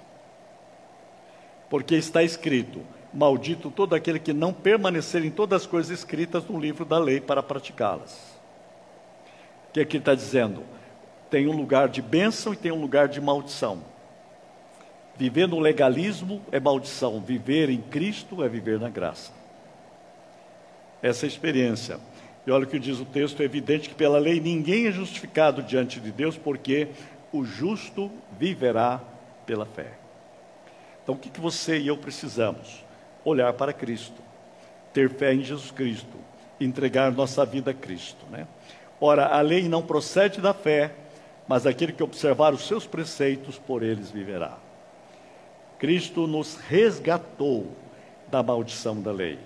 Porque 1.69 1.95
está 1.95 2.21
escrito: 2.21 2.81
Maldito 3.17 3.71
todo 3.71 3.95
aquele 3.95 4.19
que 4.19 4.31
não 4.31 4.53
permanecer 4.53 5.25
em 5.25 5.31
todas 5.31 5.63
as 5.63 5.67
coisas 5.67 5.97
escritas 5.97 6.45
no 6.45 6.59
livro 6.59 6.85
da 6.85 6.99
lei 6.99 7.19
para 7.19 7.41
praticá-las. 7.41 8.13
O 9.69 9.73
que 9.73 9.79
aqui 9.79 9.97
está 9.97 10.13
dizendo? 10.13 10.63
Tem 11.29 11.47
um 11.47 11.57
lugar 11.57 11.89
de 11.89 12.01
bênção 12.01 12.53
e 12.53 12.57
tem 12.57 12.71
um 12.71 12.79
lugar 12.79 13.07
de 13.07 13.19
maldição. 13.19 13.81
Viver 15.17 15.47
no 15.47 15.59
legalismo 15.59 16.41
é 16.51 16.59
maldição, 16.59 17.19
viver 17.19 17.69
em 17.69 17.81
Cristo 17.81 18.43
é 18.43 18.47
viver 18.47 18.79
na 18.79 18.89
graça 18.89 19.37
essa 21.01 21.25
experiência. 21.25 21.99
E 22.45 22.51
olha 22.51 22.65
o 22.65 22.67
que 22.67 22.79
diz 22.79 22.99
o 22.99 23.05
texto: 23.05 23.41
é 23.41 23.45
evidente 23.45 23.89
que 23.89 23.95
pela 23.95 24.19
lei 24.19 24.39
ninguém 24.39 24.87
é 24.87 24.91
justificado 24.91 25.61
diante 25.61 25.99
de 25.99 26.11
Deus, 26.11 26.37
porque 26.37 26.89
o 27.31 27.43
justo 27.43 28.11
viverá 28.37 29.01
pela 29.45 29.65
fé. 29.65 29.93
Então, 31.03 31.15
o 31.15 31.17
que, 31.17 31.29
que 31.29 31.39
você 31.39 31.79
e 31.79 31.87
eu 31.87 31.97
precisamos? 31.97 32.85
Olhar 33.27 33.53
para 33.53 33.73
Cristo, 33.73 34.21
ter 34.93 35.09
fé 35.09 35.33
em 35.33 35.43
Jesus 35.43 35.71
Cristo, 35.71 36.17
entregar 36.59 37.11
nossa 37.11 37.45
vida 37.45 37.71
a 37.71 37.73
Cristo. 37.73 38.25
Né? 38.31 38.47
Ora, 39.01 39.27
a 39.27 39.41
lei 39.41 39.67
não 39.67 39.81
procede 39.81 40.39
da 40.39 40.53
fé, 40.53 40.93
mas 41.47 41.65
aquele 41.65 41.91
que 41.91 42.03
observar 42.03 42.53
os 42.53 42.67
seus 42.67 42.85
preceitos, 42.85 43.57
por 43.57 43.83
eles 43.83 44.11
viverá. 44.11 44.57
Cristo 45.79 46.25
nos 46.25 46.55
resgatou 46.55 47.71
da 48.29 48.41
maldição 48.41 49.01
da 49.01 49.11
lei 49.11 49.39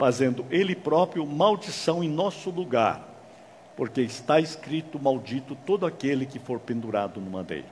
fazendo 0.00 0.46
ele 0.50 0.74
próprio 0.74 1.26
maldição 1.26 2.02
em 2.02 2.08
nosso 2.08 2.48
lugar, 2.48 3.06
porque 3.76 4.00
está 4.00 4.40
escrito: 4.40 4.98
Maldito 4.98 5.54
todo 5.66 5.84
aquele 5.84 6.24
que 6.24 6.38
for 6.38 6.58
pendurado 6.58 7.20
no 7.20 7.30
madeiro. 7.30 7.66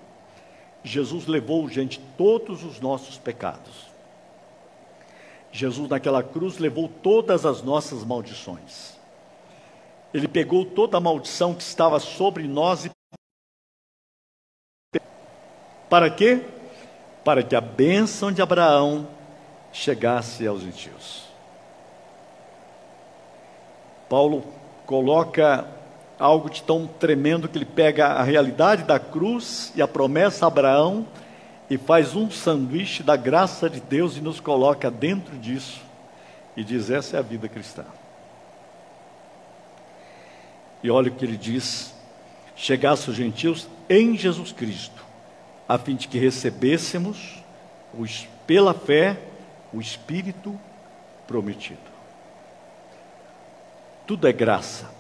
Jesus 0.85 1.27
levou, 1.27 1.67
gente, 1.71 1.99
todos 2.19 2.63
os 2.65 2.81
nossos 2.81 3.17
pecados. 3.17 3.89
Jesus, 5.51 5.89
naquela 5.89 6.23
cruz, 6.23 6.59
levou 6.59 6.89
todas 6.89 7.47
as 7.47 7.63
nossas 7.63 8.05
maldições. 8.05 8.97
Ele 10.13 10.29
pegou 10.29 10.65
toda 10.65 10.97
a 10.97 11.01
maldição 11.01 11.55
que 11.55 11.63
estava 11.63 11.99
sobre 12.01 12.47
nós 12.47 12.87
e. 12.87 12.91
Para 15.89 16.11
quê? 16.11 16.45
Para 17.25 17.43
que 17.43 17.57
a 17.57 17.61
bênção 17.61 18.31
de 18.31 18.43
Abraão 18.43 19.09
chegasse 19.73 20.47
aos 20.47 20.63
gentios. 20.63 21.25
Paulo 24.09 24.43
coloca 24.87 25.69
algo 26.19 26.51
de 26.51 26.63
tão 26.63 26.87
tremendo 26.87 27.49
que 27.49 27.59
ele 27.59 27.65
pega 27.65 28.07
a 28.07 28.23
realidade 28.23 28.83
da 28.85 28.99
cruz 28.99 29.73
e 29.77 29.83
a 29.83 29.87
promessa 29.87 30.47
a 30.47 30.49
Abraão 30.49 31.07
e 31.71 31.77
faz 31.77 32.17
um 32.17 32.31
sanduíche 32.31 33.03
da 33.03 33.17
graça 33.17 33.69
de 33.69 33.81
Deus 33.81 34.17
e 34.17 34.21
nos 34.21 34.41
coloca 34.41 34.91
dentro 34.91 35.37
disso 35.37 35.81
e 36.57 36.65
diz: 36.65 36.91
essa 36.91 37.17
é 37.17 37.21
a 37.21 37.23
vida 37.23 37.49
cristã. 37.49 37.85
E 40.83 40.91
olha 40.91 41.11
o 41.11 41.15
que 41.15 41.25
ele 41.25 41.37
diz: 41.37 41.95
chegasse 42.57 43.11
os 43.11 43.17
gentios 43.17 43.69
em 43.89 44.17
Jesus 44.17 44.53
Cristo, 44.53 45.05
a 45.69 45.79
fim 45.79 45.95
de 45.95 46.09
que 46.09 46.19
recebêssemos 46.19 47.43
pela 48.47 48.75
fé 48.75 49.19
o 49.73 49.81
Espírito 49.81 50.59
prometido. 51.27 51.79
Tudo 54.07 54.27
é 54.27 54.33
graça. 54.33 54.91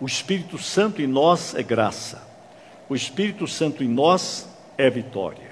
O 0.00 0.06
Espírito 0.06 0.56
Santo 0.56 1.02
em 1.02 1.06
nós 1.06 1.54
é 1.54 1.62
graça. 1.62 2.22
O 2.88 2.94
Espírito 2.94 3.46
Santo 3.46 3.84
em 3.84 3.88
nós 3.88 4.48
é 4.78 4.88
vitória. 4.88 5.49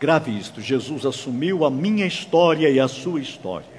Grave 0.00 0.36
isto: 0.36 0.60
Jesus 0.60 1.04
assumiu 1.04 1.64
a 1.64 1.70
minha 1.70 2.06
história 2.06 2.68
e 2.70 2.78
a 2.78 2.88
sua 2.88 3.20
história. 3.20 3.78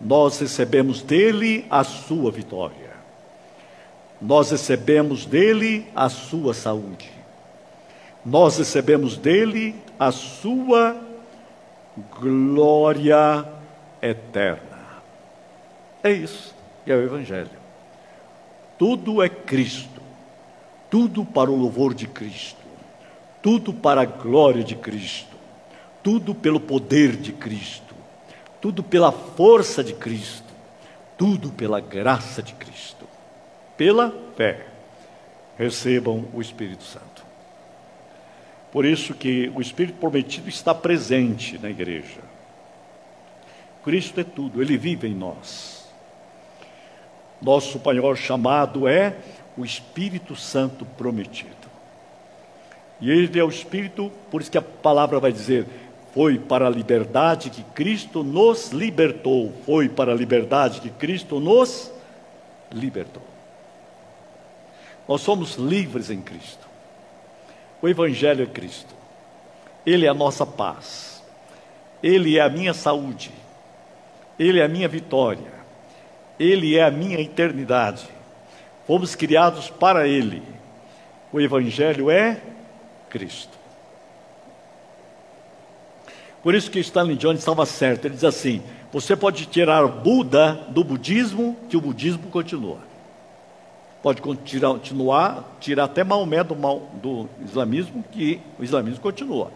Nós 0.00 0.38
recebemos 0.38 1.02
dele 1.02 1.64
a 1.70 1.84
sua 1.84 2.30
vitória. 2.30 2.94
Nós 4.20 4.50
recebemos 4.50 5.26
dele 5.26 5.86
a 5.94 6.08
sua 6.08 6.54
saúde. 6.54 7.10
Nós 8.24 8.58
recebemos 8.58 9.16
dele 9.16 9.74
a 9.98 10.10
sua 10.10 10.96
glória 12.18 13.46
eterna. 14.00 15.02
É 16.02 16.10
isso 16.10 16.54
que 16.84 16.92
é 16.92 16.96
o 16.96 17.02
Evangelho. 17.02 17.50
Tudo 18.78 19.22
é 19.22 19.28
Cristo, 19.28 20.02
tudo 20.90 21.24
para 21.24 21.50
o 21.50 21.56
louvor 21.56 21.94
de 21.94 22.06
Cristo, 22.06 22.63
tudo 23.44 23.74
para 23.74 24.00
a 24.00 24.06
glória 24.06 24.64
de 24.64 24.74
Cristo, 24.74 25.36
tudo 26.02 26.34
pelo 26.34 26.58
poder 26.58 27.14
de 27.14 27.30
Cristo, 27.30 27.94
tudo 28.58 28.82
pela 28.82 29.12
força 29.12 29.84
de 29.84 29.92
Cristo, 29.92 30.50
tudo 31.18 31.50
pela 31.50 31.78
graça 31.78 32.42
de 32.42 32.54
Cristo. 32.54 33.06
Pela 33.76 34.14
fé, 34.34 34.66
recebam 35.58 36.24
o 36.32 36.40
Espírito 36.40 36.84
Santo. 36.84 37.22
Por 38.72 38.86
isso 38.86 39.12
que 39.12 39.52
o 39.54 39.60
Espírito 39.60 39.98
prometido 39.98 40.48
está 40.48 40.74
presente 40.74 41.58
na 41.58 41.68
igreja. 41.68 42.22
Cristo 43.84 44.20
é 44.20 44.24
tudo, 44.24 44.62
ele 44.62 44.78
vive 44.78 45.06
em 45.06 45.14
nós. 45.14 45.86
Nosso 47.42 47.78
maior 47.84 48.16
chamado 48.16 48.88
é 48.88 49.18
o 49.54 49.66
Espírito 49.66 50.34
Santo 50.34 50.86
prometido. 50.86 51.63
E 53.04 53.10
ele 53.10 53.38
é 53.38 53.44
o 53.44 53.50
Espírito, 53.50 54.10
por 54.30 54.40
isso 54.40 54.50
que 54.50 54.56
a 54.56 54.62
palavra 54.62 55.20
vai 55.20 55.30
dizer: 55.30 55.66
foi 56.14 56.38
para 56.38 56.66
a 56.66 56.70
liberdade 56.70 57.50
que 57.50 57.62
Cristo 57.62 58.24
nos 58.24 58.70
libertou. 58.70 59.52
Foi 59.66 59.90
para 59.90 60.12
a 60.12 60.14
liberdade 60.14 60.80
que 60.80 60.88
Cristo 60.88 61.38
nos 61.38 61.92
libertou. 62.72 63.22
Nós 65.06 65.20
somos 65.20 65.56
livres 65.56 66.08
em 66.08 66.22
Cristo. 66.22 66.66
O 67.82 67.86
Evangelho 67.90 68.42
é 68.42 68.46
Cristo. 68.46 68.94
Ele 69.84 70.06
é 70.06 70.08
a 70.08 70.14
nossa 70.14 70.46
paz. 70.46 71.22
Ele 72.02 72.38
é 72.38 72.40
a 72.40 72.48
minha 72.48 72.72
saúde. 72.72 73.30
Ele 74.38 74.60
é 74.60 74.64
a 74.64 74.68
minha 74.68 74.88
vitória. 74.88 75.52
Ele 76.40 76.74
é 76.74 76.82
a 76.82 76.90
minha 76.90 77.20
eternidade. 77.20 78.08
Fomos 78.86 79.14
criados 79.14 79.68
para 79.68 80.08
Ele. 80.08 80.42
O 81.30 81.38
Evangelho 81.38 82.10
é 82.10 82.40
Cristo. 83.14 83.56
Por 86.42 86.52
isso 86.52 86.68
que 86.68 86.80
Stanley 86.80 87.16
Jones 87.16 87.38
estava 87.38 87.64
certo. 87.64 88.06
Ele 88.06 88.14
diz 88.14 88.24
assim: 88.24 88.60
você 88.92 89.14
pode 89.14 89.46
tirar 89.46 89.86
Buda 89.86 90.54
do 90.70 90.82
budismo, 90.82 91.56
que 91.70 91.76
o 91.76 91.80
budismo 91.80 92.28
continua. 92.28 92.78
Pode 94.02 94.20
continuar, 94.20 95.56
tirar 95.60 95.84
até 95.84 96.02
Maomé 96.02 96.42
do, 96.42 96.56
do 97.00 97.28
islamismo, 97.42 98.04
que 98.10 98.40
o 98.58 98.64
islamismo 98.64 99.00
continua. 99.00 99.52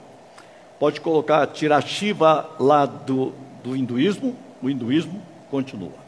Pode 0.78 1.00
colocar, 1.00 1.44
tirar 1.48 1.82
Shiva 1.82 2.48
lá 2.60 2.86
do, 2.86 3.34
do 3.64 3.74
hinduísmo, 3.74 4.36
o 4.62 4.70
hinduísmo 4.70 5.20
continua. 5.50 5.98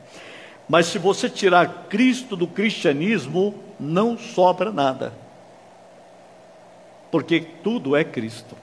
Mas 0.68 0.86
se 0.86 0.98
você 0.98 1.28
tirar 1.28 1.88
Cristo 1.88 2.36
do 2.36 2.46
cristianismo, 2.46 3.56
não 3.78 4.16
sobra 4.16 4.70
nada. 4.70 5.12
Porque 7.10 7.40
tudo 7.40 7.96
é 7.96 8.04
Cristo. 8.04 8.56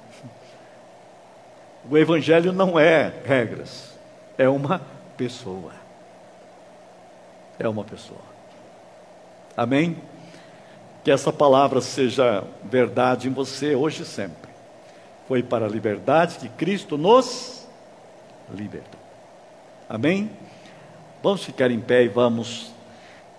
O 1.90 1.98
Evangelho 1.98 2.52
não 2.52 2.78
é 2.80 3.14
regras, 3.26 3.94
é 4.38 4.48
uma 4.48 4.82
pessoa. 5.16 5.72
É 7.60 7.68
uma 7.68 7.84
pessoa. 7.84 8.20
Amém? 9.56 9.98
Que 11.04 11.12
essa 11.12 11.32
palavra 11.32 11.82
seja 11.82 12.44
verdade 12.64 13.28
em 13.28 13.32
você 13.32 13.74
hoje 13.74 14.04
e 14.04 14.06
sempre. 14.06 14.50
Foi 15.28 15.42
para 15.42 15.66
a 15.66 15.70
liberdade 15.70 16.38
que 16.38 16.50
Cristo 16.50 16.98
nos 16.98 17.68
libertou. 18.54 19.00
Amém? 19.90 20.30
Vamos 21.24 21.44
ficar 21.44 21.72
em 21.72 21.80
pé 21.80 22.04
e 22.04 22.08
vamos 22.08 22.72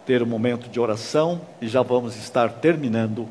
ter 0.05 0.23
um 0.23 0.27
momento 0.27 0.69
de 0.69 0.81
oração 0.81 1.41
e 1.61 1.69
já 1.69 1.83
vamos 1.83 2.17
estar 2.17 2.49
terminando 2.55 3.29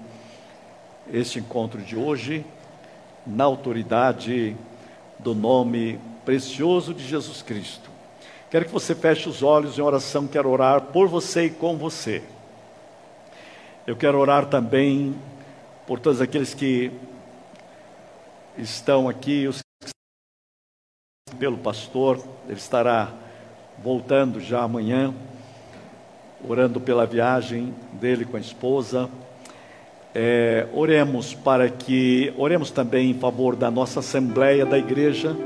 este 1.12 1.39
encontro 1.39 1.82
de 1.82 1.95
hoje 1.95 2.45
na 3.26 3.43
autoridade 3.43 4.55
do 5.20 5.34
nome 5.34 5.99
precioso 6.26 6.93
de 6.93 7.05
Jesus 7.05 7.41
Cristo. 7.41 7.89
Quero 8.49 8.66
que 8.66 8.72
você 8.72 8.95
feche 8.95 9.28
os 9.28 9.43
olhos 9.43 9.78
em 9.78 9.82
oração, 9.82 10.28
quero 10.28 10.49
orar 10.49 10.82
por 10.82 11.08
você 11.08 11.45
e 11.45 11.49
com 11.49 11.78
você. 11.78 12.24
Eu 13.86 13.95
quero 13.95 14.18
orar 14.18 14.47
também 14.47 15.16
por 15.86 15.99
todos 15.99 16.22
aqueles 16.22 16.53
que 16.53 16.91
estão 18.58 19.08
aqui, 19.08 19.47
os 19.47 19.60
pelo 21.38 21.58
pastor, 21.58 22.20
ele 22.47 22.58
estará 22.58 23.14
voltando 23.78 24.39
já 24.39 24.64
amanhã, 24.64 25.14
orando 26.47 26.82
pela 26.82 27.05
viagem 27.05 27.74
dele 27.93 28.26
com 28.26 28.38
a 28.38 28.39
esposa. 28.39 29.10
É, 30.20 30.65
oremos 30.74 31.36
para 31.36 31.70
que, 31.70 32.34
oremos 32.39 32.72
também 32.72 33.11
em 33.11 33.13
favor 33.13 33.55
da 33.55 33.70
nossa 33.70 33.99
Assembleia 33.99 34.65
da 34.65 34.76
Igreja. 34.76 35.38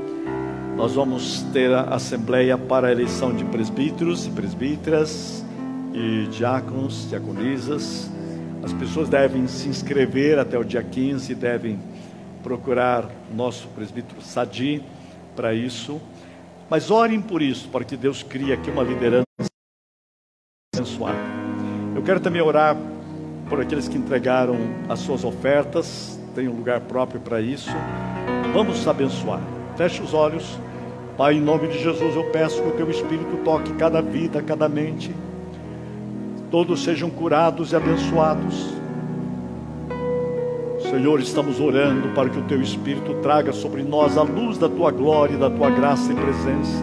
Nós 0.74 0.94
vamos 0.94 1.42
ter 1.52 1.70
a 1.74 1.94
Assembleia 1.94 2.56
para 2.56 2.88
a 2.88 2.90
eleição 2.90 3.36
de 3.36 3.44
presbíteros 3.44 4.26
e 4.26 4.30
presbíteras 4.30 5.44
e 5.92 6.26
diáconos, 6.28 7.06
diaconisas. 7.10 8.10
As 8.62 8.72
pessoas 8.72 9.10
devem 9.10 9.46
se 9.46 9.68
inscrever 9.68 10.38
até 10.38 10.58
o 10.58 10.64
dia 10.64 10.82
15, 10.82 11.34
devem 11.34 11.78
procurar 12.42 13.10
nosso 13.34 13.68
presbítero 13.74 14.22
Sadi 14.22 14.82
para 15.36 15.52
isso. 15.52 16.00
Mas 16.70 16.90
orem 16.90 17.20
por 17.20 17.42
isso, 17.42 17.68
para 17.68 17.84
que 17.84 17.94
Deus 17.94 18.22
crie 18.22 18.54
aqui 18.54 18.70
uma 18.70 18.82
liderança 18.82 19.26
abençoada. 20.74 21.18
Eu 21.94 22.02
quero 22.02 22.20
também 22.20 22.40
orar 22.40 22.74
por 23.52 23.60
aqueles 23.60 23.86
que 23.86 23.98
entregaram 23.98 24.56
as 24.88 25.00
suas 25.00 25.24
ofertas, 25.24 26.18
tem 26.34 26.48
um 26.48 26.56
lugar 26.56 26.80
próprio 26.80 27.20
para 27.20 27.38
isso. 27.38 27.68
Vamos 28.54 28.88
abençoar. 28.88 29.42
Feche 29.76 30.00
os 30.00 30.14
olhos. 30.14 30.58
Pai, 31.18 31.34
em 31.34 31.40
nome 31.42 31.68
de 31.68 31.78
Jesus, 31.78 32.16
eu 32.16 32.24
peço 32.30 32.62
que 32.62 32.68
o 32.68 32.72
teu 32.72 32.90
Espírito 32.90 33.36
toque 33.44 33.74
cada 33.74 34.00
vida, 34.00 34.40
cada 34.40 34.70
mente. 34.70 35.14
Todos 36.50 36.82
sejam 36.82 37.10
curados 37.10 37.72
e 37.72 37.76
abençoados. 37.76 38.72
Senhor, 40.90 41.20
estamos 41.20 41.60
orando 41.60 42.08
para 42.14 42.30
que 42.30 42.38
o 42.38 42.44
teu 42.44 42.62
Espírito 42.62 43.12
traga 43.20 43.52
sobre 43.52 43.82
nós 43.82 44.16
a 44.16 44.22
luz 44.22 44.56
da 44.56 44.68
tua 44.70 44.90
glória, 44.90 45.36
da 45.36 45.50
tua 45.50 45.68
graça 45.68 46.10
e 46.10 46.14
presença. 46.14 46.82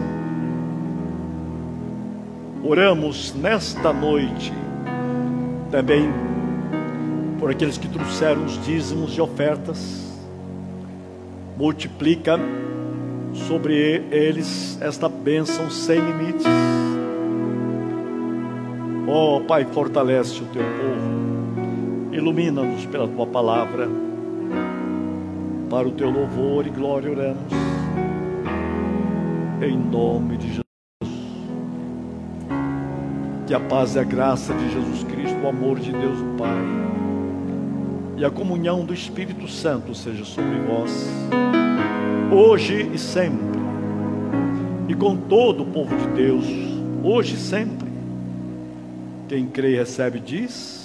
Oramos 2.62 3.34
nesta 3.34 3.92
noite 3.92 4.52
também 5.72 6.29
por 7.40 7.50
aqueles 7.50 7.78
que 7.78 7.88
trouxeram 7.88 8.44
os 8.44 8.62
dízimos 8.62 9.16
e 9.16 9.20
ofertas. 9.20 10.06
Multiplica 11.56 12.38
sobre 13.48 14.04
eles 14.10 14.78
esta 14.80 15.08
bênção 15.08 15.70
sem 15.70 15.98
limites. 15.98 16.46
Ó 19.08 19.38
oh, 19.38 19.40
Pai, 19.40 19.64
fortalece 19.64 20.40
o 20.40 20.46
teu 20.46 20.62
povo 20.62 21.20
Ilumina-nos 22.12 22.84
pela 22.86 23.08
tua 23.08 23.26
palavra. 23.26 23.88
Para 25.70 25.88
o 25.88 25.92
teu 25.92 26.10
louvor 26.10 26.66
e 26.66 26.70
glória 26.70 27.10
oramos. 27.10 27.52
Em 29.62 29.76
nome 29.76 30.36
de 30.36 30.48
Jesus. 30.48 30.64
Que 33.46 33.54
a 33.54 33.60
paz 33.60 33.94
e 33.94 33.98
a 33.98 34.04
graça 34.04 34.52
de 34.52 34.70
Jesus 34.70 35.04
Cristo, 35.04 35.38
o 35.42 35.48
amor 35.48 35.78
de 35.78 35.92
Deus 35.92 36.18
o 36.18 36.36
Pai 36.36 36.99
e 38.20 38.24
a 38.24 38.30
comunhão 38.30 38.84
do 38.84 38.92
Espírito 38.92 39.48
Santo 39.48 39.94
seja 39.94 40.26
sobre 40.26 40.58
vós, 40.58 41.08
hoje 42.30 42.90
e 42.92 42.98
sempre, 42.98 43.58
e 44.88 44.94
com 44.94 45.16
todo 45.16 45.62
o 45.62 45.66
povo 45.66 45.96
de 45.96 46.06
Deus, 46.08 46.44
hoje 47.02 47.36
e 47.36 47.38
sempre. 47.38 47.88
Quem 49.26 49.46
crê 49.46 49.74
recebe, 49.74 50.20
diz. 50.20 50.79